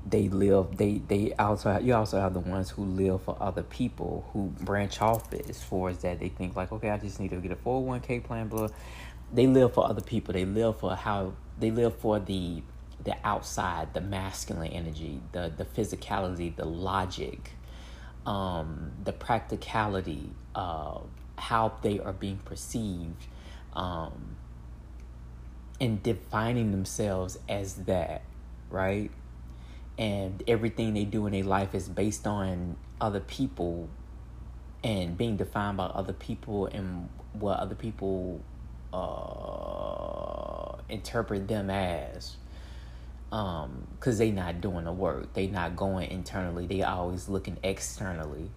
they 0.05 0.29
live 0.29 0.77
they 0.77 1.01
they 1.07 1.33
also 1.35 1.71
have, 1.73 1.85
you 1.85 1.95
also 1.95 2.21
have 2.21 2.35
the 2.35 2.41
ones 2.41 2.71
who 2.71 2.85
live 2.85 3.23
for 3.23 3.37
other 3.41 3.63
people 3.63 4.29
who 4.33 4.49
branch 4.65 5.01
off 5.01 5.33
it 5.33 5.49
as 5.49 5.63
far 5.63 5.91
as 5.91 5.99
that 5.99 6.19
they 6.19 6.29
think 6.29 6.57
like 6.57 6.73
okay 6.73 6.91
I 6.91 6.99
just 6.99 7.21
need 7.21 7.31
to 7.31 7.37
get 7.37 7.53
a 7.53 7.57
401k 7.57 8.25
plan 8.25 8.49
blah. 8.49 8.69
They 9.33 9.47
live 9.47 9.73
for 9.73 9.89
other 9.89 10.03
people. 10.03 10.35
They 10.35 10.45
live 10.45 10.79
for 10.79 10.95
how 10.95 11.33
they 11.59 11.71
live 11.71 11.97
for 11.97 12.19
the 12.19 12.63
the 13.05 13.17
outside 13.25 13.95
the 13.95 14.01
masculine 14.01 14.73
energy 14.73 15.21
the 15.33 15.53
the 15.57 15.65
physicality 15.65 16.55
the 16.55 16.65
logic 16.65 17.53
um 18.27 18.93
the 19.03 19.13
practicality 19.13 20.31
of 20.55 21.09
how 21.37 21.73
they 21.83 21.99
are 21.99 22.13
being 22.13 22.37
perceived 22.39 23.27
um 23.75 24.37
and 25.81 26.03
defining 26.03 26.71
themselves 26.71 27.39
as 27.49 27.75
that 27.75 28.23
right 28.71 29.11
and 29.99 30.43
everything 30.49 30.95
they 30.95 31.05
do 31.05 31.27
in 31.27 31.33
their 31.33 31.45
life 31.45 31.75
is 31.75 31.89
based 31.89 32.27
on 32.27 32.77
other 33.01 33.21
people 33.21 33.89
and 34.83 35.17
being 35.17 35.37
defined 35.37 35.77
by 35.77 35.85
other 35.85 36.13
people 36.13 36.67
and 36.67 37.09
what 37.35 37.59
other 37.59 37.75
people 37.75 38.41
uh, 38.93 40.77
interpret 40.89 41.49
them 41.49 41.71
as. 41.71 42.37
Um 43.31 43.87
because 43.99 44.19
they 44.19 44.31
not 44.31 44.61
doing 44.61 44.85
the 44.85 44.93
work. 44.93 45.33
They 45.33 45.47
not 45.47 45.75
going 45.75 46.11
internally. 46.11 46.67
They 46.67 46.83
always 46.83 47.31
looking 47.31 47.57
externally 47.63 48.51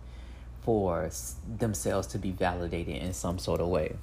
for 0.63 1.09
themselves 1.57 2.07
to 2.07 2.17
be 2.17 2.31
validated 2.31 2.97
in 2.97 3.13
some 3.13 3.39
sort 3.39 3.61
of 3.61 3.67
way. 3.67 3.95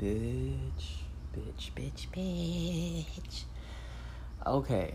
Bitch 0.00 1.02
bitch 1.34 1.70
bitch 1.74 2.08
bitch. 2.14 3.42
Okay 4.46 4.94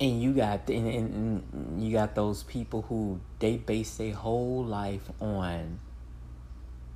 and 0.00 0.22
you 0.22 0.32
got 0.32 0.68
and, 0.68 0.86
and, 0.86 1.82
you 1.82 1.92
got 1.92 2.14
those 2.14 2.42
people 2.42 2.82
who 2.82 3.20
they 3.38 3.56
base 3.56 3.96
their 3.96 4.12
whole 4.14 4.64
life 4.64 5.10
on 5.20 5.80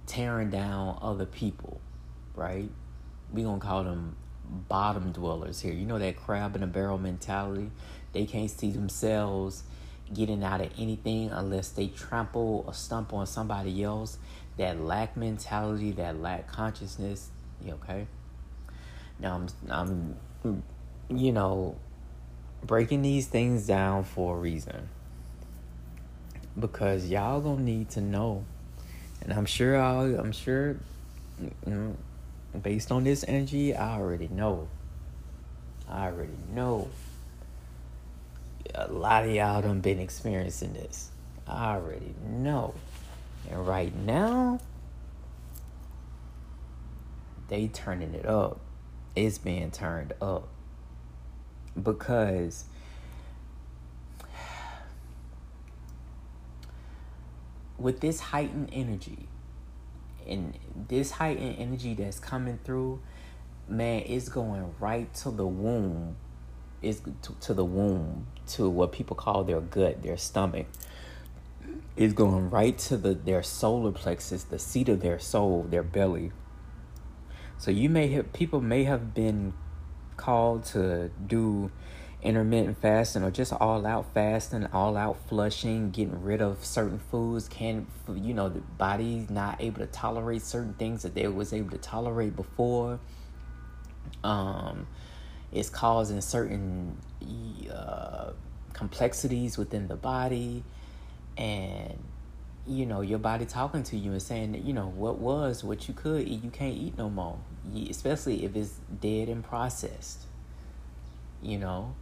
tearing 0.07 0.51
down 0.51 0.99
other 1.01 1.27
people 1.27 1.81
right? 2.41 2.71
We 3.33 3.43
gonna 3.43 3.61
call 3.61 3.85
them 3.85 4.17
bottom 4.69 5.13
dwellers 5.13 5.61
here. 5.61 5.73
You 5.73 5.87
know 5.87 5.99
that 5.99 6.17
crab 6.17 6.57
in 6.57 6.63
a 6.63 6.67
barrel 6.67 6.99
mentality? 6.99 7.71
They 8.13 8.27
can't 8.27 8.51
see 8.51 8.71
themselves 8.71 9.63
getting 10.13 10.43
out 10.43 10.61
of 10.61 10.73
anything 10.77 11.31
unless 11.31 11.69
they 11.69 11.87
trample 11.87 12.65
or 12.67 12.75
stump 12.75 13.13
on 13.13 13.27
somebody 13.27 13.85
else. 13.85 14.19
That 14.57 14.81
lack 14.81 15.17
mentality 15.17 15.93
that 15.93 16.21
lack 16.21 16.51
consciousness 16.51 17.31
You 17.65 17.75
okay? 17.75 18.07
Now 19.19 19.35
i'm 19.37 20.17
i'm 20.45 20.63
you 21.09 21.33
know 21.33 21.77
breaking 22.65 23.03
these 23.03 23.27
things 23.27 23.67
down 23.67 24.05
for 24.05 24.37
a 24.37 24.41
reason. 24.41 24.89
Because 26.59 27.09
y'all 27.09 27.41
gonna 27.41 27.63
need 27.63 27.91
to 27.91 28.01
know. 28.01 28.45
And 29.23 29.33
I'm 29.33 29.47
sure 29.47 29.81
I'll, 29.81 30.19
I'm 30.19 30.33
sure 30.33 30.77
you 31.41 31.51
know, 31.67 31.97
based 32.61 32.91
on 32.91 33.05
this 33.05 33.25
energy, 33.27 33.75
I 33.75 33.99
already 33.99 34.29
know. 34.29 34.69
I 35.89 36.07
already 36.07 36.33
know. 36.55 36.89
A 38.75 38.91
lot 38.91 39.25
of 39.25 39.31
y'all 39.31 39.63
done 39.63 39.81
been 39.81 39.99
experiencing 39.99 40.73
this. 40.73 41.11
I 41.47 41.75
already 41.75 42.15
know. 42.29 42.75
And 43.51 43.67
right 43.67 43.95
now, 43.95 44.61
they 47.49 47.69
turning 47.69 48.15
it 48.15 48.27
up. 48.27 48.61
It's 49.17 49.39
being 49.39 49.71
turned 49.73 50.13
up 50.23 50.49
because 51.81 52.65
with 57.79 58.01
this 58.01 58.21
heightened 58.21 58.71
energy 58.73 59.29
and 60.29 60.59
this 60.89 61.13
heightened 61.13 61.57
energy 61.59 61.95
that's 61.95 62.21
coming 62.21 62.59
through, 62.65 63.01
man, 63.69 64.03
it's 64.07 64.29
going 64.29 64.75
right 64.79 65.13
to 65.15 65.31
the 65.31 65.47
womb. 65.47 66.17
It's 66.83 67.01
to, 67.23 67.35
to 67.41 67.55
the 67.55 67.65
womb, 67.65 68.27
to 68.49 68.69
what 68.69 68.93
people 68.93 69.17
call 69.17 69.45
their 69.45 69.61
gut, 69.61 70.03
their 70.03 70.17
stomach. 70.17 70.67
is 71.97 72.13
going 72.13 72.51
right 72.51 72.79
to 72.79 72.97
the 72.97 73.15
their 73.15 73.43
solar 73.43 73.93
plexus, 73.93 74.45
the 74.45 74.59
seat 74.59 74.89
of 74.89 75.01
their 75.01 75.19
soul, 75.19 75.67
their 75.69 75.83
belly. 75.83 76.33
So 77.59 77.71
you 77.71 77.91
may 77.91 78.09
have 78.09 78.33
people 78.33 78.61
may 78.61 78.85
have 78.85 79.15
been 79.15 79.53
called 80.21 80.65
to 80.67 81.11
do 81.27 81.71
intermittent 82.23 82.81
fasting 82.81 83.23
or 83.23 83.31
just 83.31 83.53
all 83.53 83.87
out 83.87 84.13
fasting, 84.13 84.67
all 84.73 84.97
out 84.97 85.17
flushing, 85.29 85.91
getting 85.91 86.23
rid 86.23 86.43
of 86.43 86.65
certain 86.65 86.99
foods, 87.11 87.49
can 87.49 87.87
you 88.15 88.35
know 88.35 88.49
the 88.49 88.61
body's 88.61 89.31
not 89.31 89.61
able 89.61 89.79
to 89.79 89.87
tolerate 89.87 90.43
certain 90.43 90.75
things 90.75 91.03
that 91.03 91.15
they 91.15 91.27
was 91.29 91.53
able 91.53 91.71
to 91.71 91.79
tolerate 91.79 92.37
before. 92.37 93.01
Um, 94.23 94.87
it's 95.53 95.71
causing 95.71 96.21
certain 96.21 96.97
uh, 97.73 98.33
complexities 98.73 99.57
within 99.57 99.89
the 99.89 99.97
body, 99.97 100.63
and 101.37 101.99
you 102.67 102.85
know 102.85 103.01
your 103.01 103.19
body 103.19 103.47
talking 103.47 103.83
to 103.85 103.97
you 103.97 104.13
and 104.13 104.23
saying 104.23 104.53
that 104.53 104.65
you 104.65 104.75
know 104.75 104.89
what 104.89 105.19
was 105.19 105.65
what 105.65 105.89
you 105.89 105.95
could 105.95 106.29
eat, 106.29 106.45
you 106.45 106.51
can't 106.51 106.77
eat 106.77 106.99
no 106.99 107.09
more, 107.09 107.39
especially 107.89 108.45
if 108.45 108.57
it's 108.57 108.75
dead 109.01 109.29
and 109.29 109.45
processed. 109.45 110.27
You 111.43 111.59
know, 111.59 111.95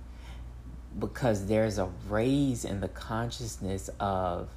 because 0.98 1.46
there's 1.46 1.78
a 1.78 1.88
raise 2.08 2.64
in 2.64 2.80
the 2.80 2.88
consciousness 2.88 3.88
of 4.00 4.48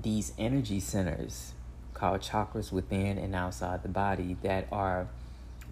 these 0.00 0.32
energy 0.38 0.80
centers 0.80 1.52
called 1.94 2.20
chakras 2.20 2.72
within 2.72 3.18
and 3.18 3.34
outside 3.34 3.82
the 3.82 3.88
body 3.88 4.36
that 4.42 4.66
are 4.70 5.08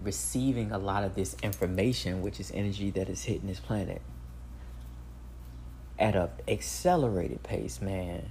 receiving 0.03 0.73
a 0.73 0.79
lot 0.79 1.05
of 1.05 1.15
this 1.15 1.37
information, 1.43 2.23
which 2.23 2.41
is 2.41 2.51
energy 2.53 2.91
that 2.91 3.09
is 3.09 3.25
hitting 3.25 3.47
this 3.47 3.61
planet 3.61 4.01
at 5.99 6.17
a 6.17 6.31
accelerated 6.49 7.43
pace, 7.43 7.81
man. 7.81 8.29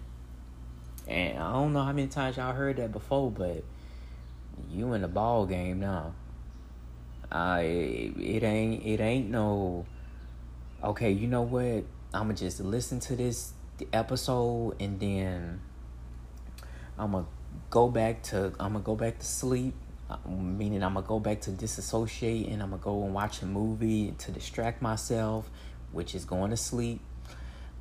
And 1.08 1.38
I 1.38 1.54
don't 1.54 1.74
know 1.74 1.84
how 1.84 1.94
many 1.94 2.08
times 2.08 2.38
y'all 2.38 2.54
heard 2.54 2.78
that 2.78 2.92
before, 2.92 3.32
but 3.32 3.64
you 4.70 4.94
in 4.94 5.02
the 5.02 5.08
ball 5.08 5.46
game 5.46 5.80
now. 5.80 6.14
I 7.32 7.62
it, 7.62 8.18
it 8.18 8.44
ain't 8.44 8.86
it 8.86 9.00
ain't 9.00 9.30
no 9.30 9.86
okay, 10.84 11.12
you 11.12 11.28
know 11.28 11.44
what? 11.44 11.84
I'm 12.14 12.24
gonna 12.24 12.34
just 12.34 12.60
listen 12.60 13.00
to 13.02 13.16
this 13.16 13.54
episode 13.94 14.76
and 14.80 15.00
then 15.00 15.62
I'm 16.98 17.12
gonna 17.12 17.26
go 17.70 17.90
back 17.90 18.24
to 18.24 18.48
I'm 18.60 18.74
gonna 18.74 18.80
go 18.80 18.96
back 18.96 19.20
to 19.20 19.26
sleep. 19.26 19.74
Uh, 20.10 20.18
meaning 20.28 20.84
I'm 20.84 20.96
gonna 20.96 21.08
go 21.08 21.20
back 21.20 21.42
to 21.42 21.52
disassociate 21.52 22.48
and 22.50 22.62
I'm 22.62 22.72
gonna 22.72 22.82
go 22.82 23.04
and 23.04 23.14
watch 23.14 23.42
a 23.42 23.46
movie 23.46 24.14
to 24.20 24.32
distract 24.32 24.82
myself, 24.82 25.50
which 25.92 26.14
is 26.14 26.26
going 26.26 26.52
to 26.52 26.58
sleep. 26.58 27.00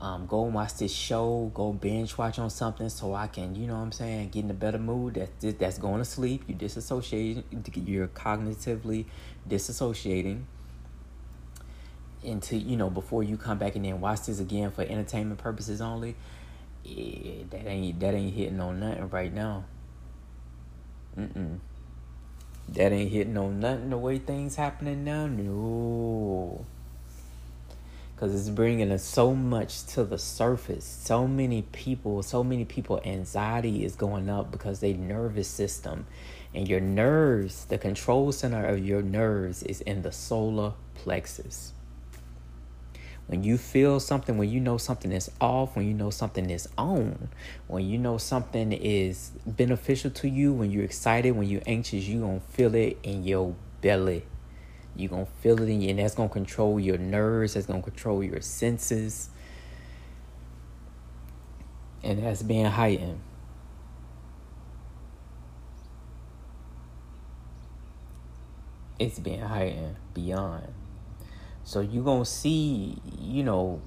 Um, 0.00 0.26
go 0.26 0.46
and 0.46 0.54
watch 0.54 0.76
this 0.76 0.92
show, 0.92 1.50
go 1.52 1.74
binge 1.74 2.16
watch 2.16 2.38
on 2.38 2.48
something 2.48 2.88
so 2.88 3.14
I 3.14 3.26
can, 3.26 3.54
you 3.54 3.66
know 3.66 3.74
what 3.74 3.82
I'm 3.82 3.92
saying, 3.92 4.30
get 4.30 4.44
in 4.44 4.50
a 4.50 4.54
better 4.54 4.78
mood. 4.78 5.14
That's 5.14 5.58
that's 5.58 5.76
going 5.76 5.98
to 5.98 6.06
sleep. 6.06 6.44
You 6.46 6.54
disassociate. 6.54 7.44
You're 7.74 8.08
cognitively 8.08 9.04
disassociating 9.46 10.44
into 12.22 12.56
you 12.56 12.76
know 12.76 12.90
before 12.90 13.22
you 13.22 13.36
come 13.36 13.58
back 13.58 13.76
and 13.76 13.84
then 13.84 14.00
watch 14.00 14.26
this 14.26 14.40
again 14.40 14.70
for 14.70 14.82
entertainment 14.82 15.40
purposes 15.40 15.80
only 15.80 16.14
yeah, 16.84 17.44
that 17.50 17.66
ain't 17.66 17.98
that 18.00 18.14
ain't 18.14 18.34
hitting 18.34 18.60
on 18.60 18.80
nothing 18.80 19.08
right 19.08 19.32
now 19.32 19.64
Mm-mm. 21.16 21.58
that 22.68 22.92
ain't 22.92 23.10
hitting 23.10 23.36
on 23.36 23.60
nothing 23.60 23.90
the 23.90 23.98
way 23.98 24.18
things 24.18 24.56
happening 24.56 25.04
now 25.04 25.26
no 25.26 26.64
because 28.20 28.38
it's 28.38 28.50
bringing 28.50 28.92
us 28.92 29.02
so 29.02 29.34
much 29.34 29.86
to 29.86 30.04
the 30.04 30.18
surface. 30.18 30.84
So 30.84 31.26
many 31.26 31.62
people 31.72 32.22
so 32.22 32.44
many 32.44 32.66
people 32.66 33.00
anxiety 33.02 33.82
is 33.82 33.96
going 33.96 34.28
up 34.28 34.52
because 34.52 34.80
they 34.80 34.92
nervous 34.92 35.48
system. 35.48 36.06
And 36.54 36.68
your 36.68 36.80
nerves 36.80 37.64
the 37.64 37.78
control 37.78 38.30
center 38.32 38.66
of 38.66 38.84
your 38.84 39.00
nerves 39.00 39.62
is 39.62 39.80
in 39.80 40.02
the 40.02 40.12
solar 40.12 40.74
plexus. 40.96 41.72
When 43.26 43.42
you 43.42 43.56
feel 43.56 43.98
something, 44.00 44.36
when 44.36 44.50
you 44.50 44.60
know 44.60 44.76
something 44.76 45.12
is 45.12 45.30
off, 45.40 45.74
when 45.74 45.86
you 45.86 45.94
know 45.94 46.10
something 46.10 46.50
is 46.50 46.68
on, 46.76 47.30
when 47.68 47.86
you 47.86 47.96
know 47.96 48.18
something 48.18 48.72
is 48.72 49.30
beneficial 49.46 50.10
to 50.10 50.28
you, 50.28 50.52
when 50.52 50.70
you're 50.70 50.84
excited, 50.84 51.30
when 51.30 51.48
you're 51.48 51.62
anxious, 51.66 52.06
you're 52.06 52.20
going 52.20 52.40
to 52.40 52.46
feel 52.48 52.74
it 52.74 52.98
in 53.02 53.24
your 53.24 53.54
belly. 53.80 54.24
You're 54.96 55.10
going 55.10 55.26
to 55.26 55.32
feel 55.40 55.60
it 55.62 55.68
in 55.68 55.80
you, 55.80 55.90
and 55.90 55.98
that's 55.98 56.14
going 56.14 56.28
to 56.28 56.32
control 56.32 56.78
your 56.78 56.98
nerves, 56.98 57.54
that's 57.54 57.66
going 57.66 57.82
to 57.82 57.90
control 57.90 58.22
your 58.22 58.40
senses. 58.40 59.30
And 62.02 62.22
that's 62.22 62.42
being 62.42 62.66
heightened. 62.66 63.20
It's 68.98 69.18
being 69.18 69.40
heightened 69.40 69.96
beyond. 70.12 70.74
So 71.64 71.80
you're 71.80 72.04
going 72.04 72.24
to 72.24 72.30
see, 72.30 72.98
you 73.18 73.42
know, 73.42 73.80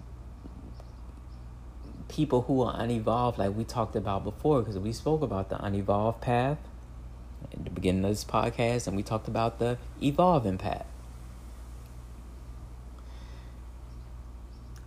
people 2.08 2.44
who 2.44 2.62
are 2.62 2.80
unevolved, 2.80 3.38
like 3.38 3.56
we 3.56 3.64
talked 3.64 3.96
about 3.96 4.24
before, 4.24 4.62
because 4.62 4.78
we 4.78 4.94
spoke 4.94 5.22
about 5.22 5.50
the 5.50 5.64
unevolved 5.64 6.22
path 6.22 6.60
at 7.52 7.64
the 7.64 7.70
beginning 7.72 8.06
of 8.06 8.12
this 8.12 8.24
podcast, 8.24 8.88
and 8.88 8.96
we 8.96 9.04
talked 9.04 9.28
about 9.28 9.60
the 9.60 9.78
evolving 10.02 10.58
path. 10.58 10.86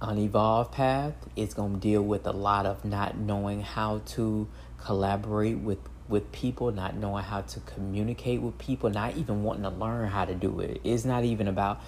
Unevolved 0.00 0.72
path 0.72 1.14
is 1.37 1.54
going 1.54 1.74
to 1.74 1.80
deal 1.80 2.02
with 2.02 2.26
a 2.26 2.32
lot 2.32 2.66
of 2.66 2.85
not 2.85 3.16
knowing 3.16 3.62
how 3.62 4.02
to 4.06 4.46
collaborate 4.78 5.59
with 5.59 5.78
with 6.09 6.30
people, 6.32 6.70
not 6.70 6.94
knowing 6.94 7.24
how 7.24 7.40
to 7.40 7.61
communicate 7.61 8.40
with 8.40 8.56
people, 8.59 8.90
not 8.90 9.16
even 9.16 9.42
wanting 9.42 9.64
to 9.64 9.70
learn 9.70 10.09
how 10.09 10.24
to 10.24 10.35
do 10.35 10.61
it. 10.61 10.80
It's 10.85 11.04
not 11.04 11.24
even 11.24 11.48
about 11.48 11.80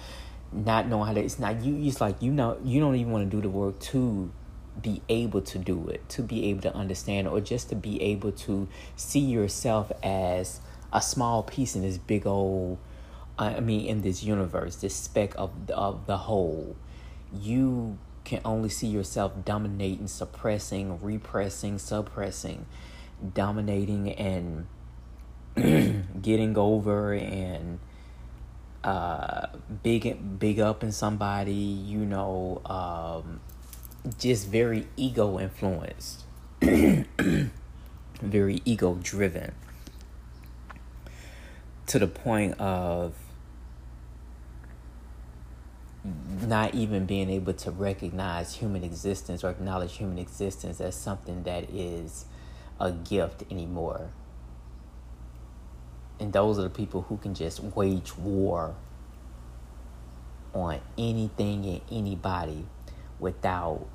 not 0.51 0.87
knowing 0.87 1.07
how 1.07 1.13
to 1.13 1.21
it's 1.21 1.39
not 1.39 1.61
you 1.63 1.87
it's 1.87 2.01
like 2.01 2.21
you 2.21 2.31
know 2.31 2.57
you 2.63 2.79
don't 2.79 2.95
even 2.95 3.11
want 3.11 3.29
to 3.29 3.35
do 3.35 3.41
the 3.41 3.49
work 3.49 3.79
to 3.79 4.31
be 4.81 5.01
able 5.09 5.41
to 5.41 5.59
do 5.59 5.87
it 5.89 6.07
to 6.09 6.23
be 6.23 6.45
able 6.45 6.61
to 6.61 6.73
understand 6.73 7.27
or 7.27 7.39
just 7.39 7.69
to 7.69 7.75
be 7.75 8.01
able 8.01 8.31
to 8.31 8.67
see 8.95 9.19
yourself 9.19 9.91
as 10.01 10.59
a 10.91 11.01
small 11.01 11.43
piece 11.43 11.75
in 11.75 11.81
this 11.81 11.97
big 11.97 12.25
old 12.25 12.77
i 13.37 13.59
mean 13.59 13.85
in 13.85 14.01
this 14.01 14.23
universe 14.23 14.77
this 14.77 14.95
speck 14.95 15.33
of 15.37 15.51
of 15.69 16.07
the 16.07 16.17
whole 16.17 16.75
you 17.33 17.97
can 18.23 18.41
only 18.45 18.69
see 18.69 18.87
yourself 18.87 19.33
dominating 19.45 20.07
suppressing 20.07 21.01
repressing 21.01 21.77
suppressing 21.77 22.65
dominating 23.33 24.11
and 24.13 24.67
getting 26.21 26.57
over 26.57 27.13
and 27.13 27.79
uh, 28.83 29.47
big 29.83 30.39
big 30.39 30.59
up 30.59 30.83
in 30.83 30.91
somebody, 30.91 31.53
you 31.53 31.99
know, 31.99 32.61
um, 32.65 33.41
just 34.17 34.47
very 34.47 34.87
ego 34.95 35.39
influenced, 35.39 36.23
very 36.61 37.01
ego 38.63 38.97
driven, 39.01 39.53
to 41.87 41.99
the 41.99 42.07
point 42.07 42.57
of 42.59 43.13
not 46.47 46.73
even 46.75 47.05
being 47.05 47.29
able 47.29 47.53
to 47.53 47.71
recognize 47.71 48.55
human 48.55 48.83
existence 48.83 49.43
or 49.43 49.49
acknowledge 49.49 49.97
human 49.97 50.17
existence 50.17 50.79
as 50.81 50.95
something 50.95 51.43
that 51.43 51.69
is 51.69 52.25
a 52.79 52.91
gift 52.91 53.43
anymore 53.51 54.09
and 56.19 56.33
those 56.33 56.59
are 56.59 56.63
the 56.63 56.69
people 56.69 57.03
who 57.03 57.17
can 57.17 57.33
just 57.33 57.63
wage 57.63 58.17
war 58.17 58.75
on 60.53 60.79
anything 60.97 61.65
and 61.65 61.81
anybody 61.91 62.65
without 63.19 63.87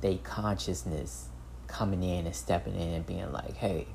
their 0.00 0.18
consciousness 0.18 1.28
coming 1.66 2.02
in 2.02 2.26
and 2.26 2.36
stepping 2.36 2.74
in 2.74 2.88
and 2.88 3.06
being 3.06 3.30
like, 3.32 3.54
hey, 3.56 3.86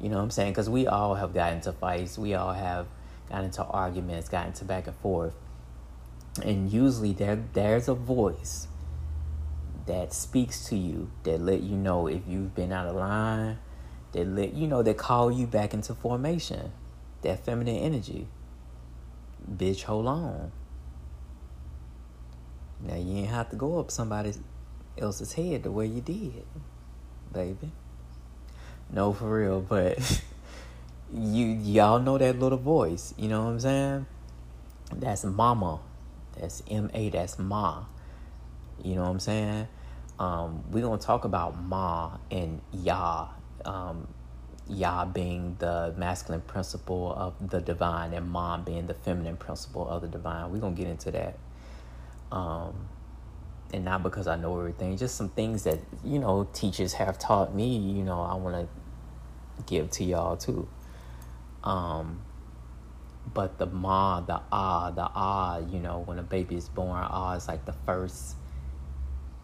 you 0.00 0.08
know 0.08 0.16
what 0.16 0.22
I'm 0.22 0.30
saying? 0.30 0.52
Because 0.52 0.68
we 0.68 0.86
all 0.86 1.14
have 1.14 1.32
gotten 1.32 1.58
into 1.58 1.72
fights, 1.72 2.18
we 2.18 2.34
all 2.34 2.52
have 2.52 2.86
gotten 3.28 3.46
into 3.46 3.62
arguments, 3.62 4.28
gotten 4.28 4.48
into 4.48 4.64
back 4.64 4.86
and 4.86 4.96
forth. 4.96 5.34
And 6.42 6.70
usually 6.70 7.12
there 7.12 7.42
there's 7.52 7.88
a 7.88 7.94
voice 7.94 8.66
that 9.86 10.12
speaks 10.12 10.64
to 10.66 10.76
you 10.76 11.10
that 11.24 11.40
let 11.40 11.60
you 11.62 11.76
know 11.76 12.06
if 12.06 12.22
you've 12.26 12.54
been 12.54 12.72
out 12.72 12.86
of 12.86 12.96
line, 12.96 13.58
that 14.12 14.26
let 14.26 14.54
you 14.54 14.66
know 14.66 14.82
that 14.82 14.96
call 14.96 15.30
you 15.30 15.46
back 15.46 15.74
into 15.74 15.94
formation. 15.94 16.72
That 17.22 17.44
feminine 17.44 17.76
energy. 17.76 18.28
Bitch, 19.50 19.82
hold 19.82 20.06
on. 20.06 20.52
Now 22.80 22.96
you 22.96 23.18
ain't 23.18 23.30
have 23.30 23.50
to 23.50 23.56
go 23.56 23.78
up 23.78 23.90
somebody 23.90 24.34
else's 24.98 25.32
head 25.32 25.62
the 25.62 25.70
way 25.70 25.86
you 25.86 26.00
did, 26.00 26.44
baby. 27.32 27.72
No, 28.90 29.12
for 29.12 29.40
real, 29.40 29.60
but 29.60 30.22
you 31.12 31.46
y'all 31.46 31.98
know 31.98 32.18
that 32.18 32.38
little 32.38 32.58
voice. 32.58 33.14
You 33.16 33.28
know 33.28 33.44
what 33.44 33.50
I'm 33.50 33.60
saying? 33.60 34.06
That's 34.94 35.24
mama. 35.24 35.80
That's 36.38 36.62
M 36.70 36.90
A. 36.94 37.10
That's 37.10 37.38
ma. 37.38 37.84
You 38.82 38.96
know 38.96 39.02
what 39.02 39.10
I'm 39.10 39.20
saying? 39.20 39.68
Um, 40.18 40.64
we're 40.70 40.82
gonna 40.82 40.98
talk 40.98 41.24
about 41.24 41.60
ma 41.60 42.18
and 42.30 42.60
ya. 42.72 43.28
Um, 43.64 44.08
ya 44.66 45.04
being 45.04 45.56
the 45.58 45.94
masculine 45.96 46.40
principle 46.40 47.12
of 47.14 47.50
the 47.50 47.60
divine, 47.60 48.12
and 48.14 48.30
ma 48.30 48.56
being 48.56 48.86
the 48.86 48.94
feminine 48.94 49.36
principle 49.36 49.88
of 49.88 50.02
the 50.02 50.08
divine. 50.08 50.50
We're 50.50 50.58
gonna 50.58 50.74
get 50.74 50.88
into 50.88 51.10
that. 51.10 51.38
Um, 52.32 52.88
and 53.72 53.84
not 53.84 54.02
because 54.02 54.26
I 54.26 54.36
know 54.36 54.58
everything, 54.58 54.96
just 54.96 55.16
some 55.16 55.28
things 55.28 55.64
that 55.64 55.78
you 56.04 56.18
know 56.18 56.48
teachers 56.52 56.94
have 56.94 57.18
taught 57.18 57.54
me. 57.54 57.76
You 57.76 58.02
know, 58.02 58.20
I 58.20 58.34
want 58.34 58.54
to 58.56 59.62
give 59.66 59.90
to 59.92 60.04
y'all 60.04 60.36
too. 60.36 60.68
Um, 61.62 62.20
but 63.32 63.58
the 63.58 63.66
ma, 63.66 64.20
the 64.20 64.40
ah, 64.52 64.90
the 64.90 65.08
ah, 65.14 65.58
you 65.58 65.78
know, 65.78 66.02
when 66.04 66.18
a 66.18 66.22
baby 66.22 66.56
is 66.56 66.68
born, 66.68 67.04
ah 67.08 67.34
is 67.34 67.48
like 67.48 67.64
the 67.64 67.72
first 67.72 68.36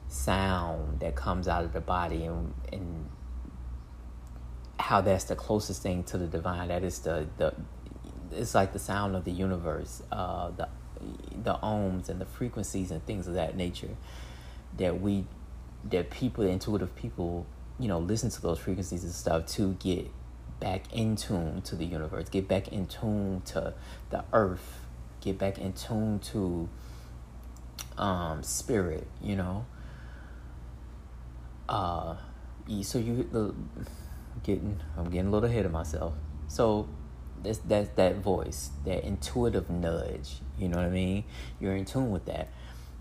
sound 0.09 1.01
that 1.01 1.15
comes 1.15 1.49
out 1.49 1.65
of 1.65 1.73
the 1.73 1.81
body, 1.81 2.25
and 2.25 2.53
and 2.73 3.09
how 4.79 5.01
that's 5.01 5.25
the 5.25 5.37
closest 5.37 5.83
thing 5.83 6.03
to 6.05 6.19
the 6.19 6.27
divine. 6.27 6.69
That 6.69 6.85
is 6.85 7.01
the 7.01 7.27
the 7.37 7.55
it's 8.33 8.55
like 8.55 8.73
the 8.73 8.79
sound 8.79 9.17
of 9.17 9.25
the 9.25 9.33
universe, 9.33 10.03
uh, 10.13 10.51
the 10.51 10.69
the 11.43 11.55
ohms 11.63 12.09
and 12.09 12.21
the 12.21 12.27
frequencies 12.27 12.91
and 12.91 13.05
things 13.07 13.27
of 13.27 13.35
that 13.35 13.57
nature 13.57 13.97
that 14.77 15.01
we 15.01 15.25
that 15.85 16.11
people 16.11 16.45
intuitive 16.45 16.95
people 16.95 17.47
you 17.79 17.89
know 17.89 17.99
listen 17.99 18.29
to 18.31 18.41
those 18.43 18.59
frequencies 18.59 19.03
and 19.03 19.13
stuff 19.13 19.47
to 19.47 19.73
get 19.75 20.11
back 20.61 20.93
in 20.93 21.17
tune 21.17 21.63
to 21.63 21.75
the 21.75 21.85
universe, 21.85 22.29
get 22.29 22.47
back 22.47 22.69
in 22.69 22.87
tune 22.87 23.43
to 23.47 23.75
the 24.11 24.25
earth, 24.33 24.85
get 25.21 25.39
back 25.39 25.59
in 25.59 25.73
tune 25.73 26.19
to 26.19 26.69
um, 27.99 28.43
spirit, 28.43 29.07
you 29.23 29.37
know. 29.37 29.65
Uh, 31.69 32.17
so 32.83 32.99
you 32.99 33.29
the 33.33 33.55
getting 34.43 34.81
I'm 34.97 35.11
getting 35.11 35.29
a 35.29 35.31
little 35.31 35.49
ahead 35.49 35.67
of 35.67 35.73
myself. 35.73 36.15
So 36.49 36.89
that's 37.43 37.59
that's 37.59 37.89
that 37.97 38.17
voice, 38.17 38.71
that 38.85 39.05
intuitive 39.05 39.71
nudge. 39.71 40.37
You 40.59 40.69
know 40.69 40.77
what 40.77 40.87
I 40.87 40.91
mean? 40.91 41.25
You're 41.59 41.77
in 41.77 41.85
tune 41.85 42.11
with 42.11 42.27
that. 42.27 42.49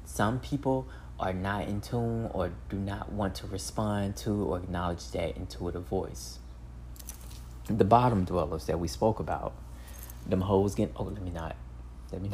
Some 0.05 0.39
people 0.39 0.87
are 1.19 1.33
not 1.33 1.67
in 1.67 1.81
tune 1.81 2.29
or 2.33 2.51
do 2.69 2.77
not 2.77 3.11
want 3.11 3.35
to 3.35 3.47
respond 3.47 4.15
to 4.15 4.31
or 4.45 4.57
acknowledge 4.57 5.11
that 5.11 5.35
intuitive 5.35 5.83
voice 5.83 6.39
the 7.69 7.85
bottom 7.85 8.25
dwellers 8.25 8.65
that 8.65 8.79
we 8.79 8.87
spoke 8.87 9.19
about, 9.19 9.53
them 10.27 10.41
hoes 10.41 10.75
getting 10.75 10.93
oh 10.97 11.03
let 11.03 11.21
me 11.21 11.31
not 11.31 11.55
let 12.11 12.21
me 12.21 12.29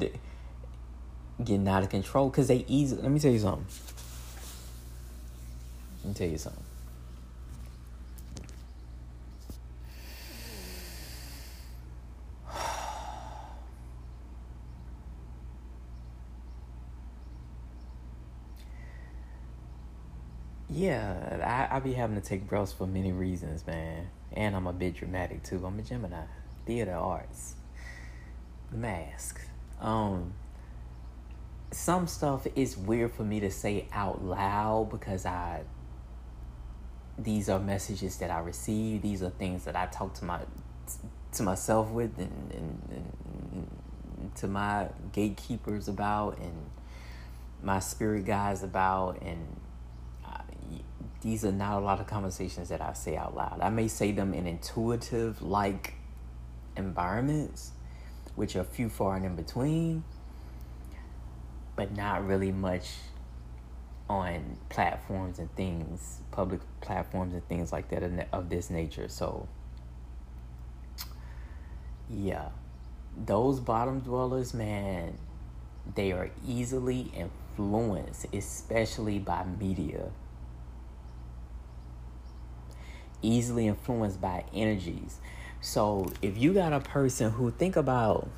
not 0.00 0.10
getting 1.44 1.68
out 1.68 1.82
of 1.82 1.90
control 1.90 2.28
because 2.28 2.48
they 2.48 2.64
easy. 2.68 2.96
Let 2.96 3.10
me 3.10 3.18
tell 3.18 3.32
you 3.32 3.38
something. 3.38 3.66
Let 6.04 6.08
me 6.08 6.14
tell 6.14 6.28
you 6.28 6.38
something. 6.38 6.64
Yeah, 20.72 21.68
I, 21.70 21.76
I 21.76 21.80
be 21.80 21.92
having 21.92 22.16
to 22.16 22.26
take 22.26 22.48
breaths 22.48 22.72
for 22.72 22.86
many 22.86 23.12
reasons, 23.12 23.66
man. 23.66 24.08
And 24.32 24.56
I'm 24.56 24.66
a 24.66 24.72
bit 24.72 24.94
dramatic 24.94 25.42
too. 25.42 25.64
I'm 25.66 25.78
a 25.78 25.82
Gemini. 25.82 26.24
Theater 26.64 26.94
arts. 26.94 27.56
Mask. 28.70 29.40
Um 29.80 30.32
some 31.72 32.06
stuff 32.06 32.46
is 32.54 32.76
weird 32.76 33.12
for 33.12 33.24
me 33.24 33.40
to 33.40 33.50
say 33.50 33.88
out 33.92 34.22
loud 34.22 34.90
because 34.90 35.26
I 35.26 35.62
these 37.18 37.48
are 37.50 37.58
messages 37.58 38.16
that 38.18 38.30
I 38.30 38.38
receive. 38.38 39.02
These 39.02 39.22
are 39.22 39.30
things 39.30 39.64
that 39.64 39.76
I 39.76 39.86
talk 39.86 40.14
to 40.14 40.24
my 40.24 40.40
to 41.32 41.42
myself 41.42 41.90
with 41.90 42.16
and, 42.18 42.52
and, 42.52 43.04
and 43.52 44.36
to 44.36 44.48
my 44.48 44.88
gatekeepers 45.12 45.88
about 45.88 46.38
and 46.38 46.70
my 47.62 47.78
spirit 47.78 48.24
guides 48.24 48.62
about 48.62 49.20
and 49.22 49.46
these 51.22 51.44
are 51.44 51.52
not 51.52 51.80
a 51.80 51.84
lot 51.84 52.00
of 52.00 52.06
conversations 52.08 52.68
that 52.68 52.80
I 52.80 52.92
say 52.92 53.16
out 53.16 53.36
loud. 53.36 53.60
I 53.62 53.70
may 53.70 53.88
say 53.88 54.10
them 54.10 54.34
in 54.34 54.46
intuitive 54.46 55.40
like 55.40 55.94
environments, 56.76 57.70
which 58.34 58.56
are 58.56 58.64
few 58.64 58.88
far 58.88 59.16
and 59.16 59.24
in 59.24 59.36
between, 59.36 60.02
but 61.76 61.96
not 61.96 62.26
really 62.26 62.50
much 62.50 62.90
on 64.10 64.58
platforms 64.68 65.38
and 65.38 65.54
things, 65.54 66.18
public 66.32 66.60
platforms 66.80 67.34
and 67.34 67.48
things 67.48 67.70
like 67.72 67.88
that 67.90 68.28
of 68.32 68.50
this 68.50 68.68
nature. 68.68 69.08
So, 69.08 69.48
yeah, 72.10 72.48
those 73.16 73.60
bottom 73.60 74.00
dwellers, 74.00 74.52
man, 74.52 75.18
they 75.94 76.10
are 76.10 76.30
easily 76.46 77.12
influenced, 77.14 78.26
especially 78.32 79.20
by 79.20 79.44
media 79.44 80.10
easily 83.22 83.66
influenced 83.66 84.20
by 84.20 84.44
energies. 84.54 85.18
So 85.60 86.12
if 86.20 86.36
you 86.36 86.52
got 86.52 86.72
a 86.72 86.80
person 86.80 87.30
who 87.30 87.50
think 87.50 87.76
about 87.76 88.28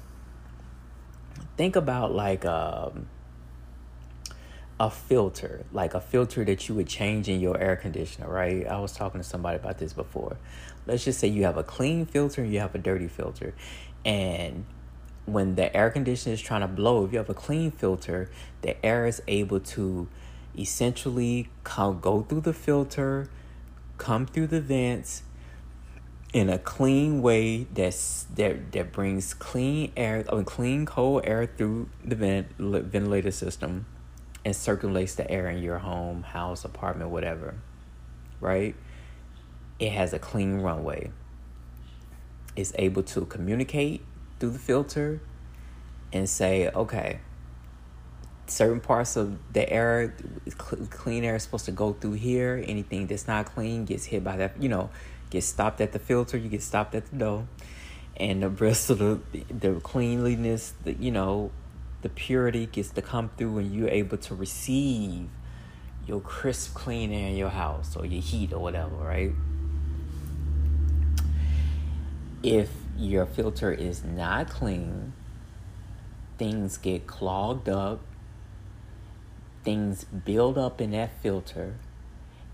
think 1.56 1.76
about 1.76 2.12
like 2.12 2.44
um, 2.44 3.06
a 4.78 4.90
filter, 4.90 5.64
like 5.72 5.94
a 5.94 6.00
filter 6.00 6.44
that 6.44 6.68
you 6.68 6.74
would 6.74 6.88
change 6.88 7.28
in 7.28 7.40
your 7.40 7.56
air 7.58 7.76
conditioner, 7.76 8.28
right? 8.28 8.66
I 8.66 8.78
was 8.80 8.92
talking 8.92 9.20
to 9.20 9.26
somebody 9.26 9.56
about 9.56 9.78
this 9.78 9.92
before. 9.92 10.36
Let's 10.86 11.04
just 11.04 11.20
say 11.20 11.28
you 11.28 11.44
have 11.44 11.56
a 11.56 11.62
clean 11.62 12.06
filter 12.06 12.42
and 12.42 12.52
you 12.52 12.60
have 12.60 12.74
a 12.74 12.78
dirty 12.78 13.08
filter. 13.08 13.54
And 14.04 14.64
when 15.26 15.54
the 15.54 15.74
air 15.74 15.90
conditioner 15.90 16.34
is 16.34 16.40
trying 16.40 16.60
to 16.60 16.68
blow, 16.68 17.04
if 17.04 17.12
you 17.12 17.18
have 17.18 17.30
a 17.30 17.34
clean 17.34 17.70
filter, 17.70 18.30
the 18.62 18.84
air 18.84 19.06
is 19.06 19.22
able 19.26 19.60
to 19.60 20.08
essentially 20.58 21.48
come, 21.62 22.00
go 22.00 22.22
through 22.22 22.42
the 22.42 22.52
filter, 22.52 23.28
come 23.98 24.26
through 24.26 24.48
the 24.48 24.60
vents 24.60 25.22
in 26.32 26.50
a 26.50 26.58
clean 26.58 27.22
way 27.22 27.64
that's 27.72 28.24
that 28.34 28.72
that 28.72 28.92
brings 28.92 29.34
clean 29.34 29.92
air 29.96 30.24
I 30.30 30.34
mean, 30.34 30.44
clean 30.44 30.84
cold 30.84 31.22
air 31.24 31.46
through 31.46 31.88
the 32.04 32.16
vent 32.16 32.48
ventilator 32.58 33.30
system 33.30 33.86
and 34.44 34.54
circulates 34.54 35.14
the 35.14 35.30
air 35.30 35.48
in 35.48 35.62
your 35.62 35.78
home, 35.78 36.22
house, 36.22 36.64
apartment, 36.64 37.10
whatever. 37.10 37.54
Right? 38.40 38.74
It 39.78 39.92
has 39.92 40.12
a 40.12 40.18
clean 40.18 40.56
runway. 40.56 41.10
It's 42.54 42.72
able 42.76 43.02
to 43.04 43.24
communicate 43.24 44.02
through 44.38 44.50
the 44.50 44.58
filter 44.58 45.20
and 46.12 46.28
say, 46.28 46.68
okay, 46.68 47.20
certain 48.46 48.80
parts 48.80 49.16
of 49.16 49.38
the 49.52 49.68
air, 49.70 50.14
clean 50.90 51.24
air 51.24 51.36
is 51.36 51.42
supposed 51.42 51.64
to 51.66 51.72
go 51.72 51.92
through 51.92 52.12
here. 52.12 52.62
Anything 52.66 53.06
that's 53.06 53.26
not 53.26 53.46
clean 53.46 53.84
gets 53.84 54.06
hit 54.06 54.24
by 54.24 54.36
that, 54.36 54.60
you 54.60 54.68
know, 54.68 54.90
gets 55.30 55.46
stopped 55.46 55.80
at 55.80 55.92
the 55.92 55.98
filter, 55.98 56.36
you 56.36 56.48
get 56.48 56.62
stopped 56.62 56.94
at 56.94 57.10
the 57.10 57.16
door. 57.16 57.46
And 58.16 58.42
the 58.42 58.48
rest 58.48 58.90
of 58.90 58.98
the 58.98 59.20
the 59.48 59.80
cleanliness, 59.80 60.74
the 60.84 60.92
you 60.92 61.10
know, 61.10 61.50
the 62.02 62.08
purity 62.08 62.66
gets 62.66 62.90
to 62.90 63.02
come 63.02 63.30
through 63.36 63.58
and 63.58 63.74
you're 63.74 63.88
able 63.88 64.18
to 64.18 64.34
receive 64.34 65.28
your 66.06 66.20
crisp 66.20 66.74
clean 66.74 67.12
air 67.12 67.30
in 67.30 67.36
your 67.36 67.48
house 67.48 67.96
or 67.96 68.04
your 68.04 68.22
heat 68.22 68.52
or 68.52 68.60
whatever, 68.60 68.94
right? 68.94 69.32
If 72.42 72.70
your 72.96 73.26
filter 73.26 73.72
is 73.72 74.04
not 74.04 74.50
clean, 74.50 75.14
things 76.38 76.76
get 76.76 77.06
clogged 77.06 77.68
up 77.68 78.00
things 79.64 80.04
build 80.04 80.58
up 80.58 80.80
in 80.80 80.90
that 80.92 81.10
filter 81.20 81.74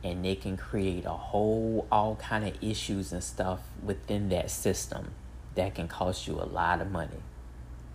and 0.02 0.24
they 0.24 0.34
can 0.34 0.56
create 0.56 1.04
a 1.04 1.10
whole 1.10 1.86
all 1.90 2.16
kind 2.16 2.46
of 2.46 2.62
issues 2.62 3.12
and 3.12 3.22
stuff 3.22 3.60
within 3.82 4.28
that 4.30 4.50
system 4.50 5.12
that 5.54 5.74
can 5.74 5.88
cost 5.88 6.26
you 6.26 6.34
a 6.34 6.46
lot 6.46 6.80
of 6.80 6.90
money 6.90 7.18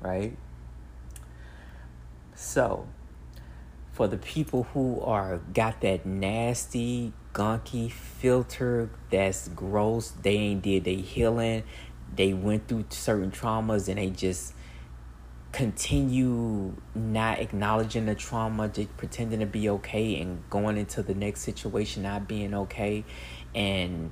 right? 0.01 0.37
So 2.35 2.87
for 3.91 4.07
the 4.07 4.17
people 4.17 4.63
who 4.73 4.99
are 5.01 5.37
got 5.53 5.81
that 5.81 6.05
nasty 6.05 7.13
gunky 7.33 7.91
filter 7.91 8.89
that's 9.09 9.47
gross 9.49 10.11
they 10.21 10.35
ain't 10.35 10.61
did 10.61 10.83
they 10.85 10.95
healing 10.95 11.63
they 12.15 12.33
went 12.33 12.65
through 12.67 12.85
certain 12.89 13.29
traumas 13.29 13.89
and 13.89 13.97
they 13.97 14.09
just 14.09 14.53
continue 15.55 16.75
not 16.93 17.39
acknowledging 17.39 18.05
the 18.07 18.13
trauma, 18.13 18.67
just 18.67 18.95
pretending 18.97 19.39
to 19.39 19.45
be 19.45 19.69
okay 19.69 20.19
and 20.19 20.43
going 20.49 20.77
into 20.77 21.01
the 21.01 21.15
next 21.15 21.41
situation 21.41 22.03
not 22.03 22.27
being 22.27 22.53
okay. 22.53 23.05
And 23.55 24.11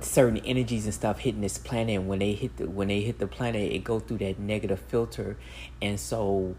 certain 0.00 0.38
energies 0.38 0.84
and 0.84 0.92
stuff 0.92 1.20
hitting 1.20 1.42
this 1.42 1.58
planet 1.58 1.94
and 1.94 2.08
when 2.08 2.18
they 2.18 2.32
hit 2.32 2.56
the 2.56 2.68
when 2.68 2.88
they 2.88 3.02
hit 3.02 3.20
the 3.20 3.26
planet 3.28 3.70
it 3.70 3.84
go 3.84 4.00
through 4.00 4.18
that 4.18 4.40
negative 4.40 4.80
filter. 4.80 5.38
And 5.80 6.00
so 6.00 6.56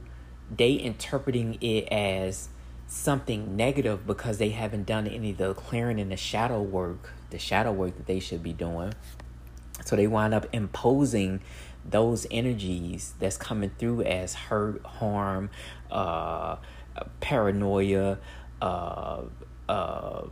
they 0.50 0.72
interpreting 0.72 1.58
it 1.60 1.90
as 1.92 2.48
something 2.88 3.58
negative 3.58 4.08
because 4.08 4.38
they 4.38 4.52
haven't 4.52 4.86
done 4.86 5.08
any 5.08 5.32
of 5.32 5.38
the 5.38 5.54
clearing 5.56 6.00
and 6.00 6.10
the 6.10 6.16
shadow 6.18 6.62
work 6.62 7.10
the 7.32 7.40
shadow 7.40 7.72
work 7.74 7.98
that 7.98 8.06
they 8.06 8.20
should 8.20 8.44
be 8.44 8.54
doing 8.54 8.94
so 9.84 9.96
they 9.96 10.08
wind 10.08 10.34
up 10.34 10.48
imposing 10.54 11.42
those 11.86 12.26
energies 12.32 13.14
that's 13.20 13.38
coming 13.38 13.72
through 13.78 14.02
as 14.04 14.34
hurt 14.34 14.86
harm 14.86 15.50
uh 15.92 16.56
paranoia 17.20 18.18
uh 18.62 19.22
uh 19.68 20.24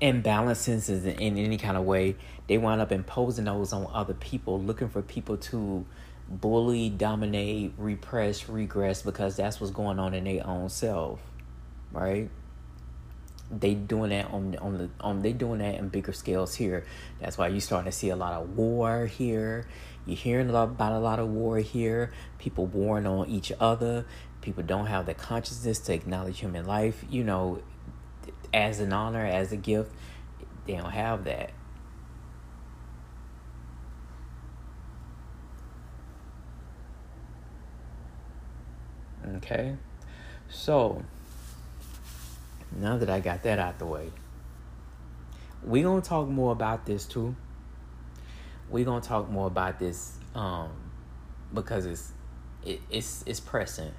imbalances 0.00 0.88
in 0.88 1.38
any 1.38 1.58
kind 1.58 1.76
of 1.76 1.84
way, 1.84 2.16
they 2.46 2.58
wind 2.58 2.80
up 2.80 2.92
imposing 2.92 3.44
those 3.44 3.72
on 3.72 3.86
other 3.92 4.14
people, 4.14 4.60
looking 4.60 4.88
for 4.88 5.02
people 5.02 5.36
to 5.36 5.84
bully, 6.28 6.88
dominate, 6.88 7.72
repress, 7.76 8.48
regress 8.48 9.02
because 9.02 9.36
that's 9.36 9.60
what's 9.60 9.72
going 9.72 9.98
on 9.98 10.14
in 10.14 10.24
their 10.24 10.46
own 10.46 10.68
self, 10.68 11.20
right? 11.92 12.30
They 13.50 13.74
doing 13.74 14.10
that 14.10 14.26
on 14.26 14.56
on 14.56 14.78
the 14.78 14.90
on 15.00 15.22
they 15.22 15.32
doing 15.32 15.58
that 15.58 15.74
in 15.74 15.88
bigger 15.88 16.12
scales 16.12 16.54
here. 16.54 16.84
That's 17.20 17.36
why 17.36 17.48
you're 17.48 17.60
starting 17.60 17.90
to 17.90 17.96
see 17.96 18.10
a 18.10 18.16
lot 18.16 18.32
of 18.34 18.56
war 18.56 19.06
here. 19.06 19.66
You're 20.06 20.16
hearing 20.16 20.48
a 20.48 20.52
lot 20.52 20.68
about 20.68 20.92
a 20.92 20.98
lot 20.98 21.18
of 21.18 21.28
war 21.28 21.58
here. 21.58 22.12
People 22.38 22.66
warring 22.66 23.06
on 23.06 23.28
each 23.28 23.52
other. 23.58 24.06
People 24.40 24.62
don't 24.62 24.86
have 24.86 25.06
the 25.06 25.14
consciousness 25.14 25.80
to 25.80 25.92
acknowledge 25.94 26.38
human 26.38 26.64
life. 26.64 27.04
You 27.10 27.24
know, 27.24 27.60
as 28.54 28.80
an 28.80 28.92
honor, 28.92 29.24
as 29.24 29.52
a 29.52 29.56
gift. 29.56 29.92
They 30.66 30.76
don't 30.76 30.90
have 30.90 31.24
that. 31.24 31.50
Okay, 39.36 39.76
so 40.48 41.04
now 42.76 42.96
that 42.96 43.10
I 43.10 43.20
got 43.20 43.42
that 43.42 43.58
out 43.58 43.78
the 43.78 43.86
way, 43.86 44.10
we're 45.62 45.84
gonna 45.84 46.00
talk 46.00 46.28
more 46.28 46.52
about 46.52 46.86
this 46.86 47.06
too. 47.06 47.34
We're 48.68 48.84
gonna 48.84 49.00
talk 49.00 49.28
more 49.28 49.46
about 49.46 49.78
this 49.78 50.16
um, 50.34 50.70
because 51.52 51.86
it's 51.86 52.12
it, 52.64 52.80
it's 52.90 53.24
it's 53.26 53.40
pressing. 53.40 53.92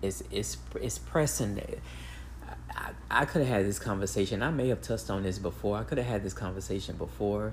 It's 0.00 0.22
it's 0.30 0.56
it's 0.80 0.98
pressing. 0.98 1.60
I, 2.74 2.90
I 3.10 3.24
could 3.24 3.42
have 3.42 3.48
had 3.48 3.66
this 3.66 3.78
conversation. 3.78 4.42
I 4.42 4.50
may 4.50 4.68
have 4.68 4.80
touched 4.80 5.10
on 5.10 5.22
this 5.22 5.38
before. 5.38 5.76
I 5.76 5.84
could 5.84 5.98
have 5.98 6.06
had 6.06 6.22
this 6.22 6.32
conversation 6.32 6.96
before, 6.96 7.52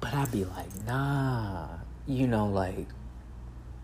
but 0.00 0.14
I'd 0.14 0.30
be 0.30 0.44
like, 0.44 0.86
nah, 0.86 1.68
you 2.06 2.26
know, 2.26 2.46
like, 2.46 2.86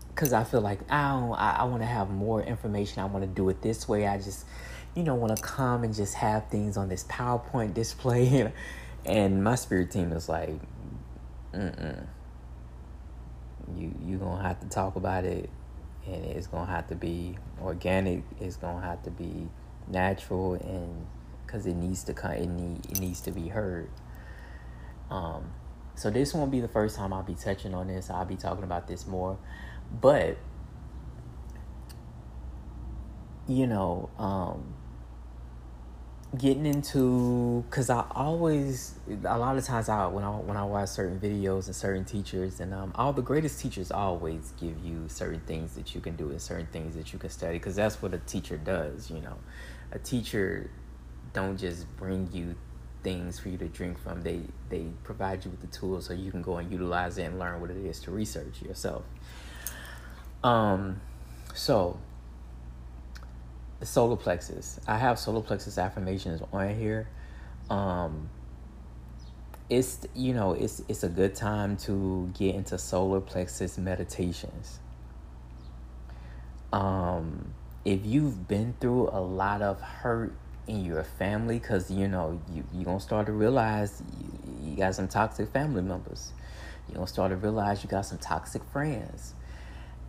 because 0.09 0.33
I 0.33 0.43
feel 0.43 0.61
like 0.61 0.79
I 0.89 1.11
don't, 1.11 1.33
I, 1.33 1.57
I 1.59 1.63
want 1.65 1.81
to 1.81 1.87
have 1.87 2.09
more 2.09 2.41
information. 2.41 3.01
I 3.01 3.05
want 3.05 3.23
to 3.23 3.29
do 3.29 3.49
it 3.49 3.61
this 3.61 3.87
way. 3.87 4.07
I 4.07 4.17
just, 4.17 4.45
you 4.95 5.03
know, 5.03 5.15
want 5.15 5.35
to 5.35 5.41
come 5.41 5.83
and 5.83 5.93
just 5.93 6.15
have 6.15 6.49
things 6.49 6.77
on 6.77 6.89
this 6.89 7.03
PowerPoint 7.05 7.73
display. 7.73 8.51
and 9.05 9.43
my 9.43 9.55
spirit 9.55 9.91
team 9.91 10.11
is 10.11 10.27
like, 10.29 10.59
mm 11.53 12.07
You 13.75 13.93
you 14.03 14.17
gonna 14.17 14.41
have 14.41 14.59
to 14.61 14.69
talk 14.69 14.95
about 14.95 15.25
it, 15.25 15.49
and 16.05 16.25
it's 16.25 16.47
gonna 16.47 16.71
have 16.71 16.87
to 16.87 16.95
be 16.95 17.37
organic. 17.61 18.23
It's 18.39 18.55
gonna 18.55 18.85
have 18.85 19.03
to 19.03 19.11
be 19.11 19.49
natural 19.87 20.53
and 20.53 21.05
because 21.45 21.65
it 21.65 21.75
needs 21.75 22.03
to 22.03 22.13
come 22.13 22.31
it, 22.31 22.47
need, 22.47 22.85
it 22.89 22.99
needs 22.99 23.21
to 23.21 23.31
be 23.31 23.47
heard 23.47 23.89
um 25.11 25.51
so 25.95 26.09
this 26.09 26.33
won't 26.33 26.51
be 26.51 26.59
the 26.59 26.67
first 26.67 26.95
time 26.95 27.13
i'll 27.13 27.23
be 27.23 27.35
touching 27.35 27.73
on 27.73 27.87
this 27.87 28.09
i'll 28.09 28.25
be 28.25 28.35
talking 28.35 28.63
about 28.63 28.87
this 28.87 29.05
more 29.05 29.37
but 30.01 30.37
you 33.47 33.67
know 33.67 34.09
um 34.17 34.73
getting 36.35 36.65
into 36.65 37.63
because 37.69 37.89
I 37.89 38.05
always 38.11 38.95
a 39.25 39.37
lot 39.37 39.57
of 39.57 39.65
times 39.65 39.89
I 39.89 40.07
when 40.07 40.23
I 40.23 40.29
when 40.29 40.57
I 40.57 40.63
watch 40.63 40.89
certain 40.89 41.19
videos 41.19 41.67
and 41.67 41.75
certain 41.75 42.05
teachers 42.05 42.59
and 42.59 42.73
um 42.73 42.91
all 42.95 43.13
the 43.13 43.21
greatest 43.21 43.59
teachers 43.59 43.91
always 43.91 44.53
give 44.59 44.77
you 44.83 45.05
certain 45.07 45.41
things 45.41 45.75
that 45.75 45.95
you 45.95 46.01
can 46.01 46.15
do 46.15 46.29
and 46.29 46.41
certain 46.41 46.67
things 46.67 46.95
that 46.95 47.13
you 47.13 47.19
can 47.19 47.29
study 47.29 47.57
because 47.57 47.75
that's 47.75 48.01
what 48.01 48.13
a 48.13 48.19
teacher 48.19 48.57
does 48.57 49.09
you 49.09 49.21
know 49.21 49.37
a 49.91 49.99
teacher 49.99 50.69
don't 51.33 51.57
just 51.57 51.85
bring 51.97 52.29
you 52.31 52.55
things 53.05 53.37
for 53.37 53.49
you 53.49 53.57
to 53.57 53.67
drink 53.67 53.99
from. 53.99 54.23
They 54.23 54.41
they 54.69 54.87
provide 55.03 55.45
you 55.45 55.51
with 55.51 55.61
the 55.61 55.67
tools 55.67 56.07
so 56.07 56.13
you 56.13 56.31
can 56.31 56.41
go 56.41 56.57
and 56.57 56.69
utilize 56.71 57.19
it 57.19 57.23
and 57.23 57.37
learn 57.37 57.61
what 57.61 57.69
it 57.69 57.77
is 57.77 57.99
to 58.01 58.11
research 58.11 58.63
yourself. 58.63 59.03
Um, 60.43 60.99
so 61.53 61.99
solar 63.83 64.15
plexus. 64.15 64.79
I 64.87 64.97
have 64.97 65.19
solar 65.19 65.41
plexus 65.41 65.77
affirmations 65.77 66.41
on 66.53 66.75
here. 66.75 67.07
Um, 67.69 68.29
it's 69.69 70.05
you 70.13 70.33
know 70.33 70.53
it's 70.53 70.81
it's 70.87 71.03
a 71.03 71.09
good 71.09 71.35
time 71.35 71.75
to 71.77 72.31
get 72.37 72.55
into 72.55 72.77
solar 72.77 73.19
plexus 73.19 73.77
meditations. 73.77 74.79
Um, 76.71 77.53
if 77.83 78.05
you've 78.05 78.47
been 78.47 78.75
through 78.79 79.09
a 79.09 79.21
lot 79.21 79.61
of 79.61 79.81
hurt 79.81 80.33
in 80.67 80.85
your 80.85 81.03
family, 81.03 81.59
because 81.59 81.89
you 81.89 82.07
know 82.07 82.39
you 82.53 82.63
you 82.73 82.85
gonna 82.85 82.99
start 82.99 83.25
to 83.25 83.31
realize 83.31 84.01
you, 84.19 84.69
you 84.71 84.77
got 84.77 84.95
some 84.95 85.07
toxic 85.07 85.51
family 85.51 85.81
members. 85.81 86.31
You 86.87 86.95
gonna 86.95 87.07
start 87.07 87.31
to 87.31 87.37
realize 87.37 87.83
you 87.83 87.89
got 87.89 88.05
some 88.05 88.19
toxic 88.19 88.63
friends, 88.65 89.33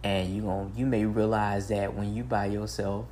and 0.05 0.35
you 0.35 0.43
gonna 0.43 0.71
you 0.77 0.85
may 0.85 1.07
realize 1.07 1.69
that 1.69 1.95
when 1.95 2.15
you 2.15 2.25
by 2.25 2.47
yourself 2.47 3.07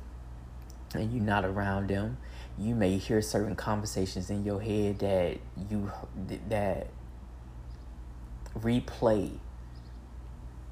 and 0.97 1.13
you're 1.13 1.23
not 1.23 1.45
around 1.45 1.89
them, 1.89 2.17
you 2.57 2.75
may 2.75 2.97
hear 2.97 3.21
certain 3.21 3.55
conversations 3.55 4.29
in 4.29 4.43
your 4.43 4.61
head 4.61 4.99
that 4.99 5.37
you 5.69 5.91
that 6.49 6.87
replay 8.57 9.31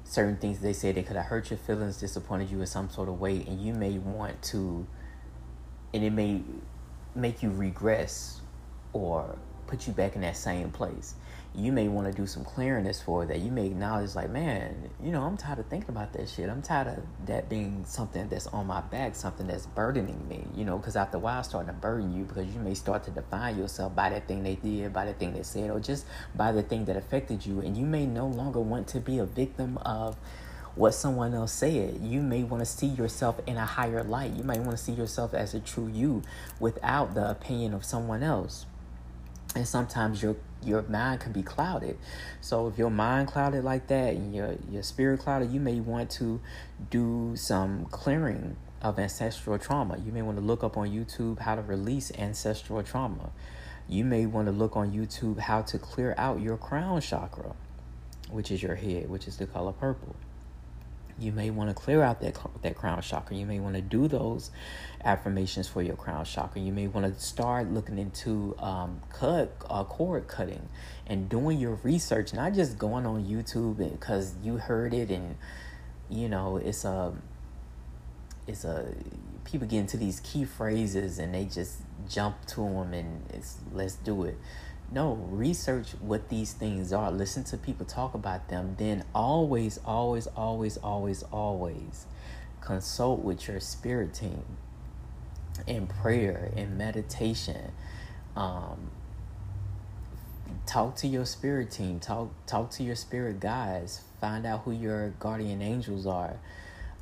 certain 0.04 0.36
things 0.36 0.60
they 0.60 0.72
said 0.72 0.94
they 0.94 1.02
could 1.02 1.16
have 1.16 1.26
hurt 1.26 1.50
your 1.50 1.58
feelings, 1.58 1.98
disappointed 1.98 2.50
you 2.50 2.60
in 2.60 2.66
some 2.66 2.88
sort 2.88 3.08
of 3.08 3.20
way, 3.20 3.44
and 3.46 3.60
you 3.60 3.74
may 3.74 3.98
want 3.98 4.40
to, 4.42 4.86
and 5.92 6.04
it 6.04 6.10
may 6.10 6.42
make 7.14 7.42
you 7.42 7.50
regress 7.50 8.40
or 8.92 9.36
put 9.66 9.86
you 9.86 9.92
back 9.92 10.14
in 10.14 10.20
that 10.20 10.36
same 10.36 10.70
place 10.70 11.14
you 11.56 11.70
may 11.70 11.86
want 11.86 12.06
to 12.08 12.12
do 12.12 12.26
some 12.26 12.44
cleariness 12.44 13.00
for 13.00 13.24
that. 13.26 13.38
You 13.38 13.52
may 13.52 13.66
acknowledge, 13.66 14.16
like, 14.16 14.30
man, 14.30 14.90
you 15.00 15.12
know, 15.12 15.22
I'm 15.22 15.36
tired 15.36 15.60
of 15.60 15.66
thinking 15.66 15.90
about 15.90 16.12
that 16.14 16.28
shit. 16.28 16.48
I'm 16.48 16.62
tired 16.62 16.88
of 16.88 17.26
that 17.26 17.48
being 17.48 17.84
something 17.86 18.28
that's 18.28 18.48
on 18.48 18.66
my 18.66 18.80
back, 18.80 19.14
something 19.14 19.46
that's 19.46 19.66
burdening 19.66 20.26
me, 20.28 20.44
you 20.56 20.64
know, 20.64 20.78
because 20.78 20.96
after 20.96 21.16
a 21.16 21.20
while, 21.20 21.38
it's 21.38 21.48
starting 21.48 21.72
to 21.72 21.80
burden 21.80 22.16
you 22.16 22.24
because 22.24 22.52
you 22.52 22.60
may 22.60 22.74
start 22.74 23.04
to 23.04 23.12
define 23.12 23.56
yourself 23.56 23.94
by 23.94 24.10
that 24.10 24.26
thing 24.26 24.42
they 24.42 24.56
did, 24.56 24.92
by 24.92 25.04
the 25.04 25.12
thing 25.12 25.32
they 25.32 25.44
said, 25.44 25.70
or 25.70 25.78
just 25.78 26.06
by 26.34 26.50
the 26.50 26.62
thing 26.62 26.86
that 26.86 26.96
affected 26.96 27.46
you. 27.46 27.60
And 27.60 27.76
you 27.76 27.86
may 27.86 28.04
no 28.04 28.26
longer 28.26 28.60
want 28.60 28.88
to 28.88 29.00
be 29.00 29.18
a 29.18 29.26
victim 29.26 29.78
of 29.78 30.16
what 30.74 30.92
someone 30.92 31.34
else 31.34 31.52
said. 31.52 32.00
You 32.02 32.20
may 32.20 32.42
want 32.42 32.62
to 32.62 32.66
see 32.66 32.88
yourself 32.88 33.38
in 33.46 33.56
a 33.56 33.64
higher 33.64 34.02
light. 34.02 34.32
You 34.32 34.42
might 34.42 34.58
want 34.58 34.72
to 34.72 34.82
see 34.82 34.92
yourself 34.92 35.32
as 35.32 35.54
a 35.54 35.60
true 35.60 35.86
you 35.86 36.22
without 36.58 37.14
the 37.14 37.30
opinion 37.30 37.74
of 37.74 37.84
someone 37.84 38.24
else. 38.24 38.66
And 39.54 39.68
sometimes 39.68 40.20
your 40.20 40.34
your 40.64 40.82
mind 40.82 41.20
can 41.20 41.32
be 41.32 41.42
clouded. 41.42 41.98
So 42.40 42.68
if 42.68 42.78
your 42.78 42.90
mind 42.90 43.28
clouded 43.28 43.64
like 43.64 43.86
that 43.88 44.14
and 44.14 44.34
your 44.34 44.56
your 44.70 44.82
spirit 44.82 45.20
clouded, 45.20 45.50
you 45.50 45.60
may 45.60 45.80
want 45.80 46.10
to 46.12 46.40
do 46.90 47.34
some 47.36 47.86
clearing 47.86 48.56
of 48.82 48.98
ancestral 48.98 49.58
trauma. 49.58 49.98
You 49.98 50.12
may 50.12 50.22
want 50.22 50.36
to 50.38 50.44
look 50.44 50.62
up 50.62 50.76
on 50.76 50.88
YouTube 50.88 51.40
how 51.40 51.54
to 51.54 51.62
release 51.62 52.12
ancestral 52.18 52.82
trauma. 52.82 53.30
You 53.88 54.04
may 54.04 54.26
want 54.26 54.46
to 54.46 54.52
look 54.52 54.76
on 54.76 54.92
YouTube 54.92 55.38
how 55.38 55.62
to 55.62 55.78
clear 55.78 56.14
out 56.16 56.40
your 56.40 56.56
crown 56.56 57.00
chakra, 57.00 57.54
which 58.30 58.50
is 58.50 58.62
your 58.62 58.74
head, 58.74 59.08
which 59.08 59.28
is 59.28 59.36
the 59.36 59.46
color 59.46 59.72
purple 59.72 60.16
you 61.18 61.32
may 61.32 61.50
want 61.50 61.70
to 61.70 61.74
clear 61.74 62.02
out 62.02 62.20
that 62.20 62.36
that 62.62 62.76
crown 62.76 63.00
chakra. 63.02 63.36
You 63.36 63.46
may 63.46 63.60
want 63.60 63.76
to 63.76 63.82
do 63.82 64.08
those 64.08 64.50
affirmations 65.04 65.68
for 65.68 65.82
your 65.82 65.96
crown 65.96 66.24
chakra. 66.24 66.60
You 66.60 66.72
may 66.72 66.88
want 66.88 67.12
to 67.12 67.20
start 67.20 67.70
looking 67.70 67.98
into 67.98 68.56
um, 68.58 69.00
cut 69.10 69.54
uh, 69.68 69.84
cord 69.84 70.26
cutting 70.26 70.68
and 71.06 71.28
doing 71.28 71.58
your 71.58 71.78
research, 71.82 72.32
not 72.32 72.54
just 72.54 72.78
going 72.78 73.06
on 73.06 73.24
YouTube 73.24 73.78
because 73.92 74.34
you 74.42 74.56
heard 74.56 74.94
it 74.94 75.10
and 75.10 75.36
you 76.10 76.28
know 76.28 76.56
it's 76.56 76.84
a 76.84 77.12
it's 78.46 78.64
a 78.64 78.86
people 79.44 79.66
get 79.66 79.78
into 79.78 79.96
these 79.96 80.20
key 80.20 80.44
phrases 80.44 81.18
and 81.18 81.34
they 81.34 81.44
just 81.44 81.78
jump 82.08 82.44
to 82.46 82.56
them 82.62 82.92
and 82.92 83.22
it's 83.32 83.58
let's 83.72 83.94
do 83.96 84.24
it. 84.24 84.38
No, 84.94 85.14
research 85.30 85.90
what 86.00 86.30
these 86.30 86.54
things 86.54 86.92
are. 86.94 87.10
Listen 87.12 87.44
to 87.46 87.58
people 87.58 87.86
talk 87.86 88.14
about 88.14 88.48
them. 88.48 88.76
Then 88.78 89.04
always, 89.14 89.80
always, 89.84 90.28
always, 90.28 90.78
always, 90.78 91.24
always 91.24 92.06
consult 92.62 93.20
with 93.22 93.48
your 93.48 93.60
spirit 93.60 94.14
team 94.14 94.44
in 95.66 95.86
prayer, 95.88 96.52
in 96.56 96.76
meditation, 96.78 97.72
Um, 98.36 98.90
talk 100.66 100.96
to 100.96 101.08
your 101.08 101.26
spirit 101.26 101.70
team. 101.72 102.00
Talk 102.00 102.30
talk 102.46 102.70
to 102.72 102.84
your 102.84 102.96
spirit 102.96 103.40
guides. 103.40 104.02
Find 104.20 104.46
out 104.46 104.62
who 104.62 104.72
your 104.72 105.10
guardian 105.20 105.62
angels 105.62 106.06
are. 106.06 106.36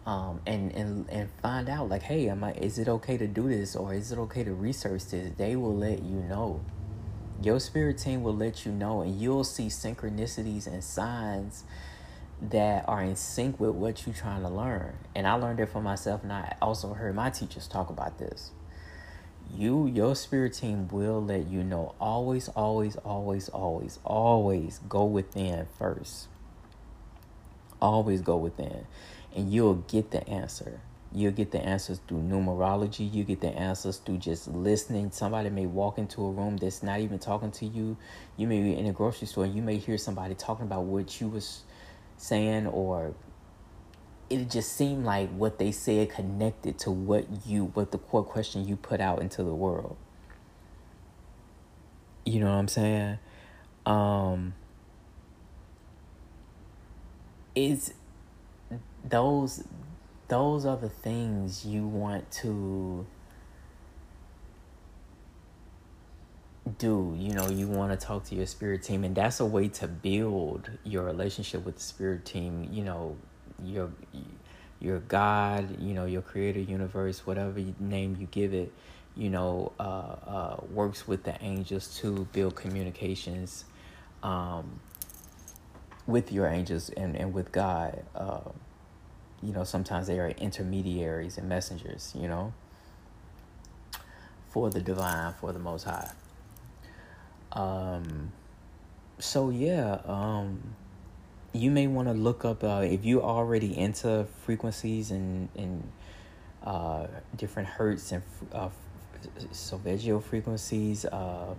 Um, 0.07 0.40
and, 0.47 0.72
and 0.72 1.09
and 1.11 1.30
find 1.43 1.68
out 1.68 1.88
like, 1.90 2.03
hey, 2.03 2.28
am 2.30 2.45
I? 2.45 2.53
Is 2.55 2.78
it 2.78 2.88
okay 2.88 3.18
to 3.18 3.28
do 3.28 3.49
this 3.49 3.76
or 3.76 3.95
is 3.95 4.12
it 4.12 4.18
okay 4.18 4.45
to 4.45 4.55
research 4.55 5.07
this? 5.07 5.32
They 5.38 5.57
will 5.57 5.76
let 5.76 6.03
you 6.03 6.16
know. 6.22 6.61
Your 7.43 7.59
spirit 7.59 7.99
team 7.99 8.22
will 8.22 8.36
let 8.36 8.64
you 8.64 8.72
know, 8.72 9.01
and 9.01 9.20
you'll 9.20 9.45
see 9.45 9.66
synchronicities 9.66 10.66
and 10.66 10.84
signs 10.84 11.64
that 12.40 12.84
are 12.88 13.03
in 13.03 13.16
sync 13.16 13.59
with 13.59 13.70
what 13.70 14.07
you're 14.07 14.14
trying 14.14 14.43
to 14.43 14.49
learn. 14.49 14.95
And 15.14 15.26
I 15.26 15.34
learned 15.34 15.59
it 15.59 15.66
for 15.66 15.80
myself, 15.80 16.22
and 16.22 16.32
I 16.32 16.55
also 16.62 16.95
heard 16.95 17.14
my 17.14 17.30
teachers 17.30 17.66
talk 17.66 17.90
about 17.90 18.18
this. 18.18 18.51
You, 19.55 19.86
your 19.86 20.14
spirit 20.14 20.55
team 20.55 20.88
will 20.88 21.22
let 21.22 21.49
you 21.49 21.64
know. 21.64 21.95
Always, 22.01 22.49
always, 22.49 22.97
always, 22.97 23.49
always, 23.49 23.99
always 24.05 24.80
go 24.88 25.05
within 25.05 25.66
first. 25.78 26.28
Always 27.80 28.22
go 28.22 28.36
within, 28.36 28.86
and 29.34 29.53
you'll 29.53 29.74
get 29.74 30.11
the 30.11 30.26
answer. 30.28 30.80
You'll 31.14 31.32
get 31.32 31.50
the 31.50 31.60
answers 31.60 32.00
through 32.08 32.22
numerology. 32.22 33.12
You 33.12 33.24
get 33.24 33.40
the 33.40 33.48
answers 33.50 33.98
through 33.98 34.18
just 34.18 34.48
listening. 34.48 35.10
Somebody 35.10 35.50
may 35.50 35.66
walk 35.66 35.98
into 35.98 36.24
a 36.24 36.30
room 36.30 36.56
that's 36.56 36.82
not 36.82 37.00
even 37.00 37.18
talking 37.18 37.50
to 37.52 37.66
you. 37.66 37.96
You 38.36 38.46
may 38.46 38.62
be 38.62 38.76
in 38.76 38.86
a 38.86 38.92
grocery 38.92 39.26
store 39.26 39.46
you 39.46 39.62
may 39.62 39.76
hear 39.76 39.98
somebody 39.98 40.34
talking 40.34 40.64
about 40.64 40.84
what 40.84 41.20
you 41.20 41.28
was 41.28 41.62
saying 42.16 42.66
or 42.66 43.14
it 44.30 44.48
just 44.48 44.72
seemed 44.72 45.04
like 45.04 45.28
what 45.30 45.58
they 45.58 45.72
said 45.72 46.10
connected 46.10 46.78
to 46.78 46.90
what 46.90 47.26
you 47.46 47.66
what 47.74 47.90
the 47.90 47.98
core 47.98 48.24
question 48.24 48.66
you 48.66 48.76
put 48.76 49.00
out 49.00 49.20
into 49.20 49.42
the 49.42 49.54
world 49.54 49.96
you 52.24 52.40
know 52.40 52.46
what 52.46 52.52
i'm 52.52 52.68
saying 52.68 53.18
um 53.84 54.54
is 57.54 57.92
those 59.04 59.64
those 60.33 60.64
are 60.64 60.78
the 60.78 60.89
things 60.89 61.62
you 61.66 61.87
want 61.87 62.30
to 62.30 63.07
do. 66.78 67.14
You 67.18 67.35
know 67.35 67.51
you 67.51 67.68
want 67.68 67.93
to 67.93 68.07
talk 68.07 68.24
to 68.30 68.35
your 68.35 68.47
spirit 68.47 68.83
team 68.83 69.05
and 69.05 69.14
that's 69.14 69.41
a 69.41 69.45
way 69.45 69.68
to 69.68 69.87
build 69.87 70.70
your 70.85 71.05
relationship 71.05 71.66
with 71.66 71.76
the 71.76 71.83
spirit 71.83 72.24
team. 72.24 72.66
You 72.72 72.83
know 72.83 73.16
your 73.62 73.91
your 74.80 75.01
god 75.01 75.78
you 75.78 75.93
know 75.93 76.07
your 76.07 76.22
creator 76.22 76.61
universe 76.61 77.26
whatever 77.26 77.61
name 77.78 78.16
you 78.18 78.26
give 78.30 78.55
it 78.55 78.72
you 79.14 79.28
know 79.28 79.70
uh, 79.78 79.83
uh, 79.83 80.57
works 80.72 81.07
with 81.07 81.22
the 81.24 81.37
angels 81.45 81.99
to 81.99 82.26
build 82.33 82.57
communications 82.57 83.64
um, 84.22 84.80
with 86.07 86.33
your 86.33 86.49
angels 86.49 86.89
and, 86.89 87.14
and 87.16 87.33
with 87.33 87.53
god 87.53 88.03
uh, 88.16 88.41
you 89.43 89.53
know 89.53 89.64
sometimes 89.64 90.07
they 90.07 90.18
are 90.18 90.28
intermediaries 90.28 91.38
and 91.38 91.49
messengers 91.49 92.12
you 92.18 92.28
know 92.28 92.53
for 94.49 94.70
the 94.70 94.80
divine 94.80 95.32
for 95.40 95.53
the 95.53 95.59
most 95.59 95.84
high 95.84 96.11
um, 97.53 98.32
so 99.18 99.51
yeah, 99.51 100.01
um, 100.07 100.74
you 101.53 101.70
may 101.70 101.86
want 101.86 102.09
to 102.09 102.14
look 102.14 102.45
up 102.45 102.64
uh, 102.64 102.82
if 102.84 103.05
you're 103.05 103.22
already 103.22 103.76
into 103.78 104.26
frequencies 104.45 105.11
and 105.11 105.49
and 105.57 105.90
uh, 106.64 107.07
different 107.36 107.68
hertz 107.68 108.12
and 108.12 108.22
uh, 108.53 108.68
solfeggio 109.51 110.20
frequencies. 110.20 111.05
Um, 111.12 111.57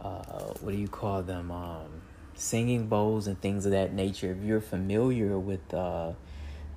uh, 0.00 0.52
what 0.60 0.72
do 0.72 0.76
you 0.76 0.88
call 0.88 1.22
them? 1.22 1.50
Um, 1.50 2.02
singing 2.36 2.86
bowls 2.86 3.26
and 3.26 3.40
things 3.40 3.66
of 3.66 3.72
that 3.72 3.92
nature. 3.92 4.36
If 4.38 4.44
you're 4.44 4.60
familiar 4.60 5.38
with 5.38 5.72
uh, 5.74 6.12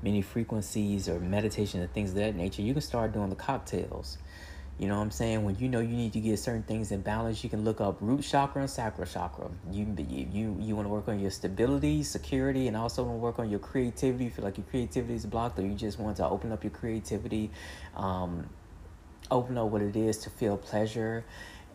many 0.01 0.21
frequencies 0.21 1.07
or 1.09 1.19
meditation 1.19 1.81
and 1.81 1.93
things 1.93 2.11
of 2.11 2.15
that 2.15 2.35
nature, 2.35 2.61
you 2.61 2.73
can 2.73 2.81
start 2.81 3.13
doing 3.13 3.29
the 3.29 3.35
cocktails. 3.35 4.17
You 4.79 4.87
know 4.87 4.95
what 4.95 5.03
I'm 5.03 5.11
saying? 5.11 5.43
When 5.43 5.57
you 5.59 5.67
know 5.67 5.81
you 5.81 5.95
need 5.97 6.13
to 6.13 6.21
get 6.21 6.39
certain 6.39 6.63
things 6.63 6.93
in 6.93 7.01
balance, 7.01 7.43
you 7.43 7.49
can 7.49 7.65
look 7.65 7.81
up 7.81 7.97
root 7.99 8.21
chakra 8.21 8.61
and 8.61 8.69
sacral 8.69 9.05
chakra. 9.05 9.49
You 9.69 9.93
you 10.07 10.55
you 10.57 10.73
want 10.73 10.85
to 10.85 10.89
work 10.89 11.09
on 11.09 11.19
your 11.19 11.31
stability, 11.31 12.01
security, 12.01 12.69
and 12.69 12.77
also 12.77 13.03
want 13.03 13.15
to 13.15 13.19
work 13.19 13.39
on 13.39 13.49
your 13.49 13.59
creativity. 13.59 14.23
You 14.23 14.29
feel 14.29 14.45
like 14.45 14.57
your 14.57 14.65
creativity 14.67 15.15
is 15.15 15.25
blocked, 15.25 15.59
or 15.59 15.63
you 15.63 15.73
just 15.73 15.99
want 15.99 16.15
to 16.17 16.29
open 16.29 16.53
up 16.53 16.63
your 16.63 16.71
creativity, 16.71 17.51
um, 17.97 18.47
open 19.29 19.57
up 19.57 19.67
what 19.67 19.81
it 19.81 19.97
is 19.97 20.17
to 20.19 20.29
feel 20.29 20.55
pleasure. 20.55 21.25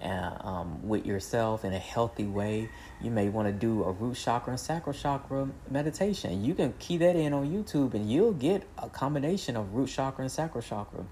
Uh, 0.05 0.37
um, 0.47 0.87
with 0.87 1.07
yourself 1.07 1.65
in 1.65 1.73
a 1.73 1.79
healthy 1.79 2.27
way, 2.27 2.69
you 3.01 3.11
may 3.11 3.31
want 3.31 3.49
to 3.49 3.53
do 3.53 3.85
a 3.85 3.91
root 3.91 4.15
chakra 4.15 4.51
and 4.51 4.61
sacral 4.61 4.93
chakra 4.93 5.49
meditation. 5.71 6.45
You 6.45 6.55
can 6.55 6.75
key 6.79 6.99
that 6.99 7.17
in 7.17 7.33
on 7.33 7.51
YouTube, 7.51 7.95
and 7.95 8.13
you'll 8.13 8.35
get 8.35 8.65
a 8.77 8.91
combination 8.91 9.57
of 9.57 9.73
root 9.73 9.89
chakra 9.89 10.23
and 10.23 10.31
sacral 10.31 10.61
chakra. 10.61 11.07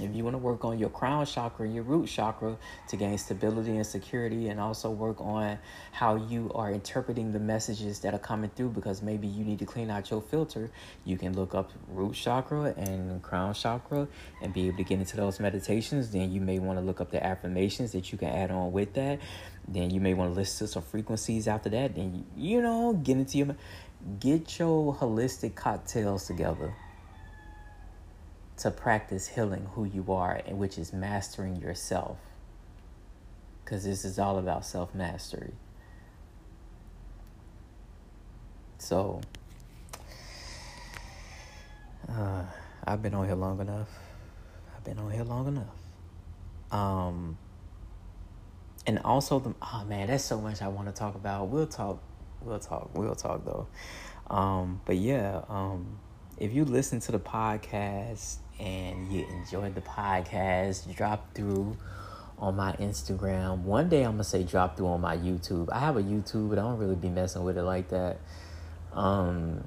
If 0.00 0.12
you 0.14 0.24
want 0.24 0.34
to 0.34 0.38
work 0.38 0.64
on 0.64 0.76
your 0.76 0.90
crown 0.90 1.24
chakra 1.24 1.68
your 1.68 1.84
root 1.84 2.08
chakra 2.08 2.56
to 2.88 2.96
gain 2.96 3.16
stability 3.16 3.76
and 3.76 3.86
security, 3.86 4.48
and 4.48 4.58
also 4.58 4.90
work 4.90 5.20
on 5.20 5.58
how 5.92 6.16
you 6.16 6.50
are 6.54 6.72
interpreting 6.72 7.30
the 7.30 7.38
messages 7.38 8.00
that 8.00 8.12
are 8.12 8.18
coming 8.18 8.50
through, 8.56 8.70
because 8.70 9.02
maybe 9.02 9.28
you 9.28 9.44
need 9.44 9.60
to 9.60 9.64
clean 9.64 9.90
out 9.90 10.10
your 10.10 10.20
filter, 10.20 10.70
you 11.04 11.16
can 11.16 11.34
look 11.34 11.54
up 11.54 11.70
root 11.88 12.14
chakra 12.14 12.74
and 12.76 13.22
crown 13.22 13.54
chakra 13.54 14.08
and 14.42 14.52
be 14.52 14.66
able 14.66 14.78
to 14.78 14.84
get 14.84 14.98
into 14.98 15.16
those 15.16 15.38
meditations. 15.38 16.10
Then 16.10 16.32
you 16.32 16.40
may 16.40 16.58
want 16.58 16.78
to 16.80 16.84
look 16.84 17.00
up 17.00 17.12
the 17.12 17.24
affirmations 17.24 17.92
that 17.92 18.10
you 18.10 18.18
can 18.18 18.28
add 18.28 18.50
on 18.50 18.72
with 18.72 18.94
that. 18.94 19.20
Then 19.68 19.90
you 19.90 20.00
may 20.00 20.14
want 20.14 20.32
to 20.32 20.34
listen 20.34 20.66
to 20.66 20.72
some 20.72 20.82
frequencies 20.82 21.46
after 21.46 21.68
that. 21.70 21.94
Then, 21.94 22.26
you 22.36 22.60
know, 22.60 22.94
get 22.94 23.16
into 23.16 23.38
your, 23.38 23.56
get 24.18 24.58
your 24.58 24.94
holistic 24.94 25.54
cocktails 25.54 26.26
together 26.26 26.74
to 28.58 28.70
practice 28.70 29.28
healing 29.28 29.68
who 29.74 29.84
you 29.84 30.12
are, 30.12 30.40
and 30.46 30.58
which 30.58 30.78
is 30.78 30.92
mastering 30.92 31.56
yourself. 31.56 32.18
Because 33.64 33.84
this 33.84 34.04
is 34.04 34.18
all 34.18 34.38
about 34.38 34.64
self 34.64 34.94
mastery. 34.94 35.52
So, 38.78 39.20
uh, 42.08 42.44
I've 42.84 43.02
been 43.02 43.14
on 43.14 43.26
here 43.26 43.34
long 43.34 43.60
enough. 43.60 43.88
I've 44.76 44.84
been 44.84 44.98
on 44.98 45.10
here 45.10 45.24
long 45.24 45.48
enough. 45.48 45.66
Um, 46.70 47.38
and 48.86 48.98
also 49.00 49.38
the 49.38 49.54
oh 49.62 49.84
man, 49.88 50.08
that's 50.08 50.24
so 50.24 50.40
much 50.40 50.60
I 50.60 50.68
want 50.68 50.88
to 50.88 50.92
talk 50.94 51.14
about. 51.14 51.48
We'll 51.48 51.66
talk. 51.66 52.02
We'll 52.42 52.58
talk. 52.58 52.90
We'll 52.94 53.14
talk 53.14 53.44
though. 53.44 53.66
Um, 54.28 54.80
but 54.84 54.96
yeah, 54.96 55.42
um, 55.48 55.98
if 56.36 56.52
you 56.52 56.64
listen 56.64 57.00
to 57.00 57.12
the 57.12 57.18
podcast 57.18 58.36
and 58.58 59.12
you 59.12 59.26
enjoyed 59.28 59.74
the 59.74 59.80
podcast, 59.80 60.94
drop 60.96 61.34
through 61.34 61.76
on 62.38 62.56
my 62.56 62.72
Instagram. 62.74 63.62
One 63.62 63.88
day 63.88 64.02
I'm 64.02 64.12
gonna 64.12 64.24
say 64.24 64.42
drop 64.42 64.76
through 64.76 64.88
on 64.88 65.00
my 65.00 65.16
YouTube. 65.16 65.68
I 65.70 65.80
have 65.80 65.96
a 65.96 66.02
YouTube, 66.02 66.50
but 66.50 66.58
I 66.58 66.62
don't 66.62 66.78
really 66.78 66.96
be 66.96 67.08
messing 67.08 67.44
with 67.44 67.56
it 67.58 67.62
like 67.62 67.88
that. 67.88 68.18
Um, 68.92 69.64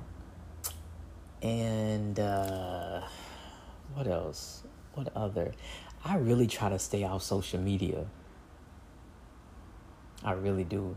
and 1.41 2.19
uh, 2.19 3.01
what 3.93 4.07
else? 4.07 4.63
What 4.93 5.09
other? 5.15 5.53
I 6.03 6.17
really 6.17 6.47
try 6.47 6.69
to 6.69 6.79
stay 6.79 7.03
off 7.03 7.23
social 7.23 7.59
media. 7.59 8.05
I 10.23 10.31
really 10.31 10.63
do. 10.63 10.95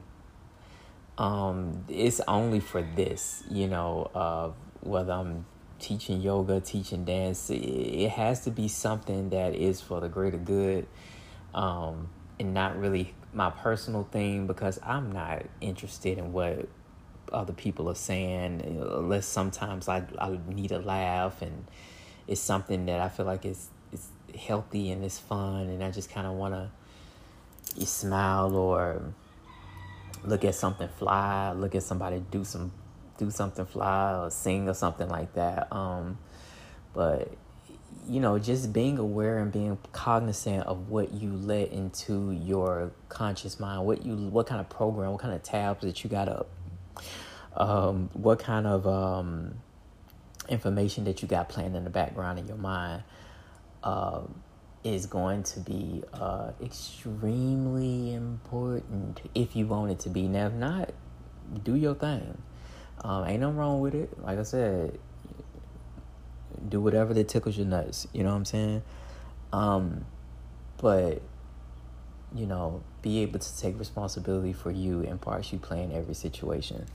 Um, 1.19 1.85
it's 1.89 2.21
only 2.27 2.61
for 2.61 2.83
this, 2.83 3.43
you 3.51 3.69
know, 3.69 4.11
uh, 4.15 4.51
whether 4.81 5.13
I'm 5.13 5.45
teaching 5.81 6.21
yoga, 6.21 6.61
teaching 6.61 7.05
dance, 7.05 7.51
it 7.51 8.11
has 8.11 8.45
to 8.45 8.51
be 8.51 8.69
something 8.69 9.31
that 9.31 9.55
is 9.55 9.81
for 9.81 10.01
the 10.01 10.09
greater 10.09 10.39
good 10.39 10.87
um, 11.55 12.09
and 12.39 12.55
not 12.55 12.79
really 12.79 13.15
my 13.33 13.51
personal 13.51 14.05
thing 14.05 14.47
because 14.47 14.79
I'm 14.83 15.13
not 15.13 15.45
interested 15.61 16.19
in 16.19 16.33
what 16.33 16.69
other 17.33 17.53
people 17.53 17.89
are 17.89 17.95
saying 17.95 18.63
unless 18.65 19.27
sometimes 19.27 19.89
I, 19.89 20.05
I 20.19 20.39
need 20.49 20.73
a 20.73 20.81
laugh 20.81 21.43
and 21.43 21.65
it's 22.27 22.41
something 22.41 22.87
that 22.87 23.01
I 23.01 23.09
feel 23.09 23.27
like 23.27 23.45
is 23.45 23.69
it's 23.93 24.09
healthy 24.37 24.91
and 24.91 25.05
it's 25.05 25.19
fun 25.19 25.69
and 25.69 25.83
I 25.83 25.91
just 25.91 26.11
kind 26.11 26.27
of 26.27 26.35
want 26.35 26.55
to 26.55 27.87
smile 27.87 28.57
or 28.57 29.01
look 30.25 30.45
at 30.45 30.55
something 30.55 30.89
fly, 30.89 31.53
look 31.53 31.75
at 31.75 31.83
somebody 31.83 32.23
do 32.31 32.45
some 32.45 32.73
do 33.21 33.31
something 33.31 33.67
fly 33.67 34.15
or 34.15 34.31
sing 34.31 34.69
or 34.69 34.75
something 34.75 35.09
like 35.09 35.35
that. 35.35 35.73
Um, 35.73 36.19
but 36.95 37.31
you 38.09 38.19
know, 38.19 38.39
just 38.39 38.73
being 38.73 38.99
aware 38.99 39.39
and 39.39 39.53
being 39.53 39.79
cognizant 39.93 40.67
of 40.67 40.89
what 40.89 41.13
you 41.13 41.31
let 41.33 41.71
into 41.71 42.33
your 42.33 42.91
conscious 43.09 43.61
mind, 43.61 43.85
what 43.87 44.05
you, 44.05 44.17
what 44.17 44.47
kind 44.47 44.61
of 44.61 44.69
program, 44.69 45.13
what 45.13 45.21
kind 45.21 45.35
of 45.35 45.43
tabs 45.43 45.83
that 45.83 46.03
you 46.03 46.11
got 46.11 46.29
up, 46.29 46.49
um, 47.57 48.09
what 48.15 48.39
kind 48.39 48.67
of 48.67 48.87
um, 48.87 49.55
information 50.49 51.05
that 51.05 51.23
you 51.23 51.29
got 51.29 51.49
playing 51.49 51.77
in 51.77 51.85
the 51.85 51.91
background 51.91 52.39
in 52.39 52.49
your 52.49 52.57
mind. 52.57 53.03
Um, 53.83 54.43
is 54.83 55.05
going 55.07 55.43
to 55.43 55.61
be 55.61 56.03
uh, 56.15 56.53
extremely 56.63 58.15
important 58.15 59.21
if 59.35 59.55
you 59.55 59.67
want 59.67 59.91
it 59.91 59.99
to 60.01 60.09
be. 60.09 60.27
Now, 60.27 60.47
if 60.47 60.55
not, 60.55 60.91
do 61.63 61.75
your 61.75 61.95
thing. 61.95 62.41
Um, 63.03 63.27
ain't 63.27 63.41
nothing 63.41 63.57
wrong 63.57 63.81
with 63.81 63.95
it. 63.95 64.23
Like 64.23 64.39
I 64.39 64.43
said, 64.43 64.99
do 66.69 66.81
whatever 66.81 67.15
that 67.15 67.29
tickles 67.29 67.57
your 67.57 67.67
nuts. 67.67 68.07
You 68.13 68.23
know 68.23 68.31
what 68.31 68.37
I'm 68.37 68.45
saying? 68.45 68.83
Um, 69.53 70.05
but 70.79 71.23
you 72.35 72.47
know, 72.47 72.83
be 73.03 73.21
able 73.21 73.39
to 73.39 73.59
take 73.59 73.79
responsibility 73.79 74.53
for 74.53 74.71
you 74.71 75.03
and 75.03 75.21
parts 75.21 75.53
you 75.53 75.59
play 75.59 75.83
in 75.83 75.93
every 75.93 76.15
situation. 76.15 76.87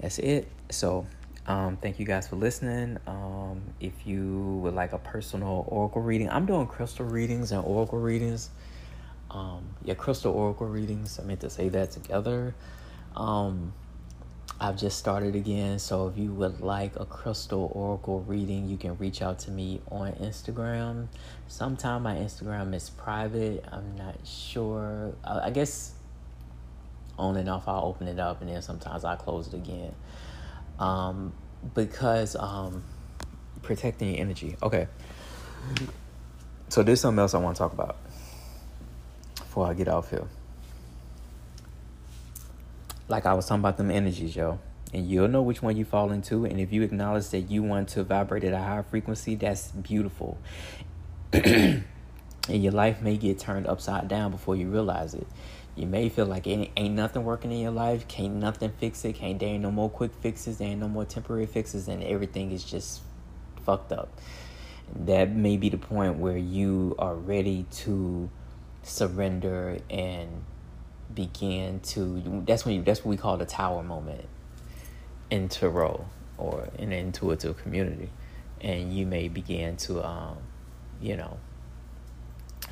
That's 0.00 0.18
it. 0.18 0.48
So, 0.70 1.06
um, 1.46 1.78
thank 1.78 1.98
you 1.98 2.04
guys 2.04 2.28
for 2.28 2.36
listening. 2.36 2.98
Um, 3.06 3.62
if 3.80 4.06
you 4.06 4.60
would 4.62 4.74
like 4.74 4.92
a 4.92 4.98
personal 4.98 5.64
oracle 5.68 6.02
reading, 6.02 6.28
I'm 6.28 6.44
doing 6.44 6.66
crystal 6.66 7.06
readings 7.06 7.52
and 7.52 7.64
oracle 7.64 7.98
readings. 7.98 8.50
Um, 9.30 9.64
yeah, 9.84 9.94
crystal 9.94 10.32
oracle 10.32 10.66
readings. 10.66 11.18
I 11.18 11.22
meant 11.22 11.40
to 11.40 11.50
say 11.50 11.68
that 11.70 11.92
together. 11.92 12.54
Um, 13.16 13.72
I've 14.58 14.78
just 14.78 14.98
started 14.98 15.36
again, 15.36 15.78
so 15.78 16.08
if 16.08 16.16
you 16.16 16.32
would 16.32 16.60
like 16.60 16.96
a 16.96 17.04
crystal 17.04 17.70
oracle 17.74 18.20
reading, 18.20 18.68
you 18.68 18.78
can 18.78 18.96
reach 18.96 19.20
out 19.20 19.38
to 19.40 19.50
me 19.50 19.82
on 19.90 20.12
Instagram. 20.12 21.08
Sometime 21.46 22.04
my 22.04 22.14
Instagram 22.14 22.74
is 22.74 22.88
private. 22.88 23.64
I'm 23.70 23.96
not 23.96 24.16
sure. 24.24 25.12
I 25.24 25.50
guess 25.50 25.92
on 27.18 27.36
and 27.36 27.50
off, 27.50 27.68
I'll 27.68 27.84
open 27.84 28.08
it 28.08 28.18
up, 28.18 28.40
and 28.40 28.48
then 28.48 28.62
sometimes 28.62 29.04
I 29.04 29.16
close 29.16 29.48
it 29.48 29.54
again. 29.54 29.94
Um, 30.78 31.34
because 31.74 32.34
um, 32.34 32.82
protecting 33.62 34.16
energy. 34.16 34.56
Okay. 34.62 34.88
So 36.70 36.82
there's 36.82 37.00
something 37.00 37.18
else 37.18 37.34
I 37.34 37.38
want 37.38 37.56
to 37.56 37.58
talk 37.58 37.74
about 37.74 37.96
before 39.36 39.66
I 39.66 39.74
get 39.74 39.88
off 39.88 40.10
here 40.10 40.26
like 43.08 43.26
I 43.26 43.34
was 43.34 43.46
talking 43.46 43.60
about 43.60 43.76
them 43.76 43.90
energies, 43.90 44.34
yo. 44.34 44.58
And 44.92 45.06
you'll 45.08 45.28
know 45.28 45.42
which 45.42 45.62
one 45.62 45.76
you 45.76 45.84
fall 45.84 46.12
into. 46.12 46.44
And 46.44 46.60
if 46.60 46.72
you 46.72 46.82
acknowledge 46.82 47.28
that 47.30 47.50
you 47.50 47.62
want 47.62 47.88
to 47.90 48.04
vibrate 48.04 48.44
at 48.44 48.52
a 48.52 48.58
higher 48.58 48.82
frequency, 48.82 49.34
that's 49.34 49.68
beautiful. 49.72 50.38
and 51.32 51.84
your 52.48 52.72
life 52.72 53.02
may 53.02 53.16
get 53.16 53.38
turned 53.38 53.66
upside 53.66 54.08
down 54.08 54.30
before 54.30 54.56
you 54.56 54.68
realize 54.68 55.14
it. 55.14 55.26
You 55.74 55.86
may 55.86 56.08
feel 56.08 56.24
like 56.24 56.46
ain't, 56.46 56.70
ain't 56.76 56.94
nothing 56.94 57.24
working 57.24 57.52
in 57.52 57.58
your 57.58 57.70
life, 57.70 58.08
can't 58.08 58.36
nothing 58.36 58.72
fix 58.78 59.04
it, 59.04 59.16
can't 59.16 59.38
there 59.38 59.50
ain't 59.50 59.62
no 59.62 59.70
more 59.70 59.90
quick 59.90 60.12
fixes, 60.20 60.56
there 60.56 60.68
ain't 60.68 60.80
no 60.80 60.88
more 60.88 61.04
temporary 61.04 61.44
fixes, 61.44 61.86
and 61.86 62.02
everything 62.02 62.50
is 62.50 62.64
just 62.64 63.02
fucked 63.64 63.92
up. 63.92 64.08
That 64.94 65.34
may 65.34 65.58
be 65.58 65.68
the 65.68 65.76
point 65.76 66.16
where 66.16 66.38
you 66.38 66.94
are 66.98 67.14
ready 67.14 67.66
to 67.72 68.30
surrender 68.84 69.78
and 69.90 70.44
begin 71.16 71.80
to 71.80 72.42
that's 72.46 72.64
when 72.64 72.76
you, 72.76 72.82
that's 72.82 73.00
what 73.00 73.10
we 73.10 73.16
call 73.16 73.36
the 73.36 73.46
tower 73.46 73.82
moment 73.82 74.28
in 75.30 75.48
tarot 75.48 76.06
or 76.38 76.68
in 76.78 76.92
an 76.92 77.06
intuitive 77.06 77.56
community. 77.56 78.10
And 78.60 78.96
you 78.96 79.06
may 79.06 79.26
begin 79.26 79.76
to 79.78 80.06
um, 80.06 80.36
you 81.00 81.16
know 81.16 81.38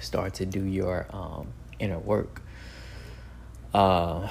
start 0.00 0.34
to 0.34 0.46
do 0.46 0.62
your 0.62 1.08
um, 1.10 1.48
inner 1.80 1.98
work. 1.98 2.42
Uh, 3.72 4.28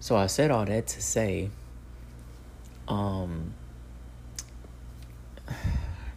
so 0.00 0.16
i 0.16 0.26
said 0.26 0.50
all 0.50 0.64
that 0.64 0.88
to 0.88 1.00
say 1.00 1.48
um, 2.88 3.54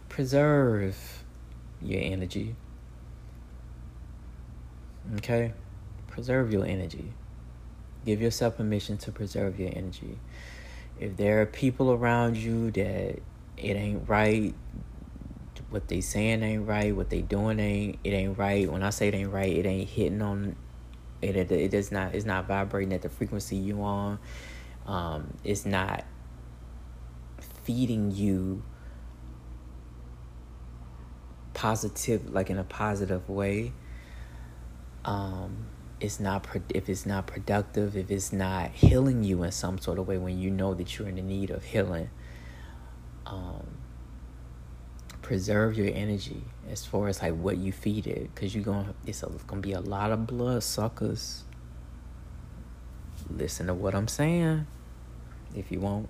preserve 0.08 1.22
your 1.82 2.00
energy. 2.02 2.54
Okay? 5.16 5.52
Preserve 6.16 6.50
your 6.50 6.64
energy. 6.64 7.12
Give 8.06 8.22
yourself 8.22 8.56
permission 8.56 8.96
to 8.96 9.12
preserve 9.12 9.60
your 9.60 9.68
energy. 9.70 10.18
If 10.98 11.18
there 11.18 11.42
are 11.42 11.46
people 11.46 11.92
around 11.92 12.38
you 12.38 12.70
that 12.70 13.18
it 13.58 13.76
ain't 13.76 14.08
right, 14.08 14.54
what 15.68 15.88
they 15.88 16.00
saying 16.00 16.42
ain't 16.42 16.66
right, 16.66 16.96
what 16.96 17.10
they 17.10 17.20
doing 17.20 17.60
ain't 17.60 17.98
it 18.02 18.14
ain't 18.14 18.38
right. 18.38 18.72
When 18.72 18.82
I 18.82 18.88
say 18.88 19.08
it 19.08 19.14
ain't 19.14 19.30
right, 19.30 19.52
it 19.52 19.66
ain't 19.66 19.90
hitting 19.90 20.22
on 20.22 20.56
it. 21.20 21.36
It, 21.36 21.52
it 21.52 21.74
is 21.74 21.92
not. 21.92 22.14
It's 22.14 22.24
not 22.24 22.48
vibrating 22.48 22.94
at 22.94 23.02
the 23.02 23.10
frequency 23.10 23.56
you 23.56 23.82
on. 23.82 24.18
Um, 24.86 25.36
it's 25.44 25.66
not 25.66 26.06
feeding 27.62 28.10
you 28.10 28.62
positive, 31.52 32.32
like 32.32 32.48
in 32.48 32.56
a 32.56 32.64
positive 32.64 33.28
way 33.28 33.74
um, 35.04 35.66
it's 36.00 36.20
not 36.20 36.46
if 36.74 36.88
it's 36.88 37.06
not 37.06 37.26
productive, 37.26 37.96
if 37.96 38.10
it's 38.10 38.32
not 38.32 38.70
healing 38.70 39.24
you 39.24 39.42
in 39.42 39.52
some 39.52 39.78
sort 39.78 39.98
of 39.98 40.06
way 40.06 40.18
when 40.18 40.38
you 40.38 40.50
know 40.50 40.74
that 40.74 40.98
you're 40.98 41.08
in 41.08 41.16
the 41.16 41.22
need 41.22 41.50
of 41.50 41.64
healing. 41.64 42.10
Um, 43.24 43.66
preserve 45.22 45.76
your 45.76 45.92
energy 45.92 46.44
as 46.70 46.86
far 46.86 47.08
as 47.08 47.20
like 47.20 47.34
what 47.34 47.56
you 47.56 47.72
feed 47.72 48.06
it, 48.06 48.32
because 48.34 48.54
you're 48.54 48.64
gonna 48.64 48.94
it's, 49.06 49.22
a, 49.22 49.26
it's 49.26 49.42
gonna 49.44 49.60
be 49.60 49.72
a 49.72 49.80
lot 49.80 50.12
of 50.12 50.26
blood 50.26 50.62
suckers. 50.62 51.44
Listen 53.30 53.66
to 53.66 53.74
what 53.74 53.94
I'm 53.94 54.08
saying, 54.08 54.66
if 55.54 55.72
you 55.72 55.80
won't. 55.80 56.08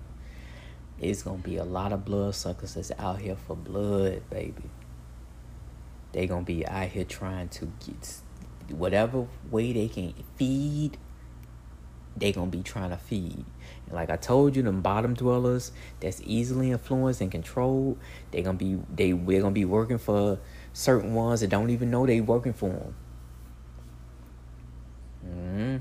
It's 0.99 1.23
gonna 1.23 1.37
be 1.37 1.57
a 1.57 1.63
lot 1.63 1.93
of 1.93 2.03
blood 2.03 2.35
suckers 2.35 2.73
that's 2.73 2.91
out 2.99 3.21
here 3.21 3.35
for 3.35 3.55
blood, 3.55 4.21
baby. 4.29 4.69
They 6.11 6.27
gonna 6.27 6.43
be 6.43 6.67
out 6.67 6.89
here 6.89 7.05
trying 7.05 7.49
to 7.49 7.71
get 7.85 8.21
whatever 8.71 9.27
way 9.49 9.73
they 9.73 9.87
can 9.87 10.13
feed, 10.35 10.97
they 12.15 12.31
gonna 12.31 12.51
be 12.51 12.63
trying 12.63 12.89
to 12.89 12.97
feed. 12.97 13.45
And 13.85 13.95
like 13.95 14.09
I 14.09 14.15
told 14.15 14.55
you, 14.55 14.63
them 14.63 14.81
bottom 14.81 15.13
dwellers 15.13 15.71
that's 15.99 16.21
easily 16.25 16.71
influenced 16.71 17.21
and 17.21 17.31
controlled, 17.31 17.97
they 18.31 18.41
gonna 18.41 18.57
be 18.57 18.79
they 18.93 19.13
we're 19.13 19.41
gonna 19.41 19.51
be 19.51 19.65
working 19.65 19.97
for 19.97 20.39
certain 20.73 21.13
ones 21.13 21.41
that 21.41 21.49
don't 21.49 21.69
even 21.69 21.91
know 21.91 22.05
they 22.05 22.21
working 22.21 22.53
for 22.53 22.69
them. 22.69 22.95
Mm-hmm. 25.25 25.77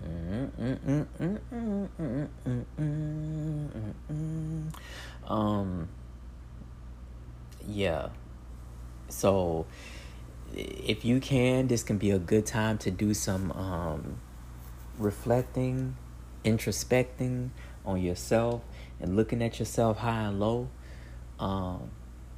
Mm-hmm. 0.00 1.02
Mm-hmm. 1.18 2.20
mm-hmm. 2.80 4.68
Um, 5.32 5.88
yeah. 7.66 8.08
So 9.08 9.66
if 10.54 11.04
you 11.04 11.20
can, 11.20 11.68
this 11.68 11.82
can 11.82 11.98
be 11.98 12.10
a 12.10 12.18
good 12.18 12.46
time 12.46 12.78
to 12.78 12.90
do 12.90 13.14
some 13.14 13.52
um, 13.52 14.20
reflecting, 14.98 15.96
introspecting 16.44 17.50
on 17.84 18.00
yourself, 18.00 18.62
and 19.00 19.16
looking 19.16 19.42
at 19.42 19.58
yourself 19.58 19.98
high 19.98 20.22
and 20.22 20.40
low, 20.40 20.68
um, 21.38 21.90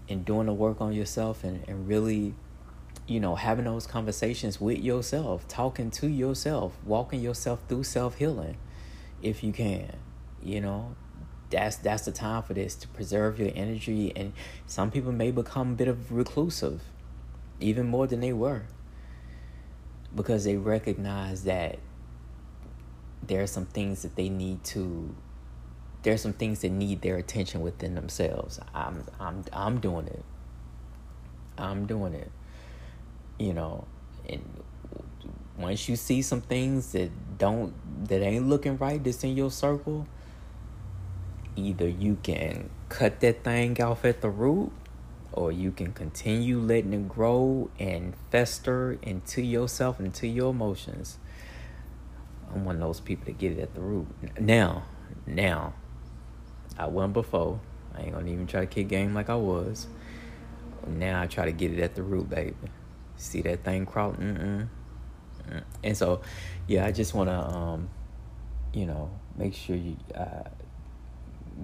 and 0.08 0.24
doing 0.24 0.46
the 0.46 0.52
work 0.52 0.80
on 0.80 0.92
yourself, 0.92 1.44
and, 1.44 1.66
and 1.68 1.88
really, 1.88 2.34
you 3.06 3.20
know, 3.20 3.36
having 3.36 3.64
those 3.64 3.86
conversations 3.86 4.61
with 4.61 4.78
yourself, 4.78 5.46
talking 5.48 5.90
to 5.90 6.08
yourself, 6.08 6.76
walking 6.84 7.20
yourself 7.20 7.61
through 7.68 7.84
self 7.84 8.16
healing, 8.16 8.56
if 9.22 9.42
you 9.42 9.52
can, 9.52 9.96
you 10.42 10.61
know. 10.61 10.96
That's 11.50 11.74
that's 11.74 12.04
the 12.04 12.12
time 12.12 12.44
for 12.44 12.54
this 12.54 12.76
to 12.76 12.86
preserve 12.86 13.40
your 13.40 13.50
energy, 13.56 14.12
and 14.14 14.32
some 14.68 14.92
people 14.92 15.11
may 15.11 15.32
become 15.32 15.72
a 15.72 15.74
bit 15.74 15.88
of 15.88 16.12
reclusive 16.12 16.80
even 17.61 17.86
more 17.86 18.06
than 18.06 18.20
they 18.20 18.32
were. 18.32 18.62
Because 20.14 20.44
they 20.44 20.56
recognize 20.56 21.44
that 21.44 21.78
there 23.22 23.42
are 23.42 23.46
some 23.46 23.66
things 23.66 24.02
that 24.02 24.16
they 24.16 24.28
need 24.28 24.64
to 24.64 25.14
there 26.02 26.14
are 26.14 26.18
some 26.18 26.32
things 26.32 26.62
that 26.62 26.70
need 26.70 27.02
their 27.02 27.18
attention 27.18 27.61
within 27.61 27.94
themselves. 27.94 28.58
I'm 28.74 29.04
i'm 29.20 29.44
i'm 29.52 29.80
doing 29.80 30.06
it. 30.06 30.24
I'm 31.58 31.86
doing 31.86 32.14
it. 32.14 32.30
You 33.38 33.54
know 33.54 33.86
and 34.28 34.44
once 35.56 35.88
you 35.88 35.96
see 35.96 36.22
some 36.22 36.40
things 36.40 36.92
that 36.92 37.11
don't 37.38 37.74
that 38.08 38.22
ain't 38.22 38.48
looking 38.48 38.76
right 38.78 39.02
that's 39.02 39.22
in 39.24 39.36
your 39.36 39.50
circle 39.50 40.06
either 41.56 41.88
you 41.88 42.16
can 42.22 42.70
cut 42.88 43.20
that 43.20 43.44
thing 43.44 43.80
off 43.82 44.04
at 44.04 44.20
the 44.20 44.30
root 44.30 44.72
or 45.32 45.52
you 45.52 45.70
can 45.70 45.92
continue 45.92 46.58
letting 46.58 46.92
it 46.92 47.08
grow 47.08 47.70
and 47.78 48.14
fester 48.30 48.98
into 49.02 49.42
yourself, 49.42 49.98
and 49.98 50.06
into 50.06 50.26
your 50.26 50.50
emotions. 50.50 51.18
I'm 52.52 52.64
one 52.64 52.76
of 52.76 52.80
those 52.80 53.00
people 53.00 53.26
that 53.26 53.38
get 53.38 53.52
it 53.52 53.60
at 53.60 53.74
the 53.74 53.80
root. 53.80 54.08
Now, 54.40 54.84
now, 55.26 55.74
I 56.78 56.86
wasn't 56.86 57.14
before. 57.14 57.60
I 57.94 58.02
ain't 58.02 58.12
gonna 58.12 58.30
even 58.30 58.46
try 58.46 58.60
to 58.60 58.66
kick 58.66 58.88
game 58.88 59.14
like 59.14 59.30
I 59.30 59.36
was. 59.36 59.86
Now 60.86 61.22
I 61.22 61.26
try 61.26 61.44
to 61.44 61.52
get 61.52 61.72
it 61.72 61.80
at 61.80 61.94
the 61.94 62.02
root, 62.02 62.30
baby. 62.30 62.54
See 63.16 63.42
that 63.42 63.64
thing 63.64 63.86
crawl? 63.86 64.12
Mm-mm. 64.12 64.68
And 65.84 65.96
so, 65.96 66.22
yeah, 66.66 66.86
I 66.86 66.92
just 66.92 67.14
wanna, 67.14 67.40
um, 67.40 67.90
you 68.72 68.86
know, 68.86 69.10
make 69.36 69.54
sure 69.54 69.76
you 69.76 69.96
uh, 70.14 70.48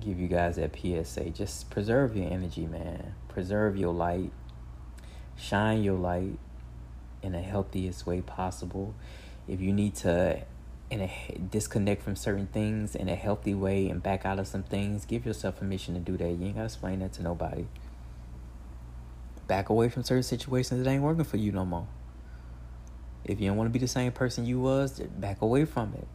give 0.01 0.19
you 0.19 0.29
guys 0.29 0.57
that 0.57 0.77
PSA. 0.77 1.31
Just 1.31 1.71
preserve 1.71 2.17
your 2.17 2.31
energy, 2.31 2.67
man 2.67 3.15
preserve 3.37 3.77
your 3.77 3.93
light, 3.93 4.33
shine 5.37 5.83
your 5.83 5.99
light 5.99 6.39
in 7.23 7.33
the 7.33 7.43
healthiest 7.43 8.07
way 8.07 8.23
possible. 8.23 8.95
If 9.47 9.61
you 9.61 9.75
need 9.75 9.95
to 9.97 10.41
in 10.89 11.03
a 11.03 11.39
disconnect 11.51 12.03
from 12.03 12.17
certain 12.17 12.47
things 12.47 12.95
in 12.95 13.11
a 13.11 13.15
healthy 13.15 13.53
way 13.53 13.91
and 13.91 14.03
back 14.03 14.25
out 14.25 14.39
of 14.39 14.47
some 14.47 14.63
things, 14.63 15.05
give 15.05 15.27
yourself 15.27 15.59
permission 15.59 15.93
to 15.93 16.01
do 16.01 16.17
that. 16.17 16.31
You 16.31 16.47
ain't 16.47 16.55
gotta 16.55 16.65
explain 16.65 17.01
that 17.01 17.13
to 17.13 17.23
nobody. 17.23 17.67
Back 19.47 19.69
away 19.69 19.91
from 19.91 20.03
certain 20.03 20.23
situations 20.23 20.83
that 20.83 20.91
ain't 20.91 21.03
working 21.03 21.25
for 21.25 21.37
you 21.37 21.53
no 21.53 21.67
more. 21.67 21.89
If 23.23 23.39
you 23.39 23.49
don't 23.49 23.59
want 23.59 23.69
to 23.69 23.73
be 23.73 23.81
the 23.81 23.87
same 23.87 24.13
person 24.13 24.47
you 24.47 24.61
was, 24.61 24.99
back 24.99 25.43
away 25.43 25.67
from 25.67 25.93
it. 25.93 26.09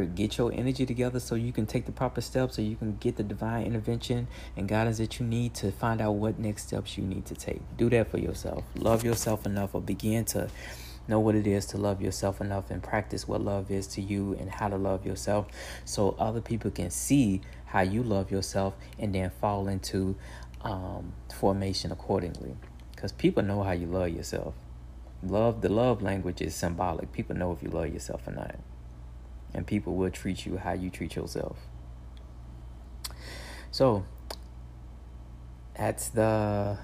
Get 0.00 0.38
your 0.38 0.52
energy 0.52 0.86
together 0.86 1.20
so 1.20 1.34
you 1.34 1.52
can 1.52 1.66
take 1.66 1.86
the 1.86 1.92
proper 1.92 2.20
steps, 2.20 2.56
so 2.56 2.62
you 2.62 2.76
can 2.76 2.96
get 2.96 3.16
the 3.16 3.22
divine 3.22 3.66
intervention 3.66 4.26
and 4.56 4.66
guidance 4.66 4.98
that 4.98 5.20
you 5.20 5.26
need 5.26 5.54
to 5.54 5.70
find 5.70 6.00
out 6.00 6.12
what 6.12 6.38
next 6.38 6.68
steps 6.68 6.96
you 6.96 7.04
need 7.04 7.26
to 7.26 7.34
take. 7.34 7.60
Do 7.76 7.90
that 7.90 8.10
for 8.10 8.18
yourself. 8.18 8.64
Love 8.74 9.04
yourself 9.04 9.44
enough, 9.46 9.74
or 9.74 9.80
begin 9.80 10.24
to 10.26 10.48
know 11.08 11.18
what 11.18 11.34
it 11.34 11.46
is 11.46 11.66
to 11.66 11.76
love 11.76 12.00
yourself 12.00 12.40
enough 12.40 12.70
and 12.70 12.82
practice 12.82 13.26
what 13.26 13.40
love 13.40 13.70
is 13.70 13.86
to 13.86 14.00
you 14.00 14.36
and 14.38 14.50
how 14.50 14.68
to 14.68 14.76
love 14.76 15.04
yourself 15.04 15.46
so 15.84 16.14
other 16.18 16.40
people 16.40 16.70
can 16.70 16.90
see 16.90 17.40
how 17.66 17.80
you 17.80 18.02
love 18.02 18.30
yourself 18.30 18.74
and 18.98 19.14
then 19.14 19.30
fall 19.40 19.66
into 19.66 20.16
um, 20.62 21.12
formation 21.34 21.90
accordingly 21.90 22.56
because 22.94 23.10
people 23.10 23.42
know 23.42 23.62
how 23.62 23.72
you 23.72 23.86
love 23.86 24.10
yourself 24.10 24.54
love 25.24 25.60
the 25.60 25.68
love 25.68 26.02
language 26.02 26.40
is 26.40 26.54
symbolic 26.54 27.12
people 27.12 27.34
know 27.34 27.52
if 27.52 27.62
you 27.62 27.68
love 27.68 27.92
yourself 27.92 28.26
or 28.28 28.32
not 28.32 28.54
and 29.54 29.66
people 29.66 29.94
will 29.94 30.10
treat 30.10 30.46
you 30.46 30.56
how 30.56 30.72
you 30.72 30.90
treat 30.90 31.16
yourself. 31.16 31.56
So 33.70 34.04
that's 35.76 36.08
the 36.08 36.78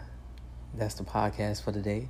that's 0.74 0.94
the 0.94 1.04
podcast 1.04 1.62
for 1.62 1.72
today. 1.72 2.08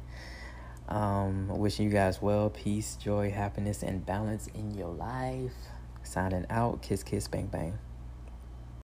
Um, 0.89 1.49
wishing 1.49 1.85
you 1.87 1.93
guys 1.93 2.23
well, 2.23 2.49
peace, 2.49 2.97
joy, 2.97 3.31
happiness, 3.31 3.83
and 3.83 4.05
balance 4.07 4.47
in 4.49 4.75
your 4.75 4.89
life. 4.89 5.53
Signing 6.03 6.47
out. 6.49 6.81
Kiss, 6.81 7.03
kiss, 7.03 7.29
bang, 7.29 7.47
bang. 7.47 7.79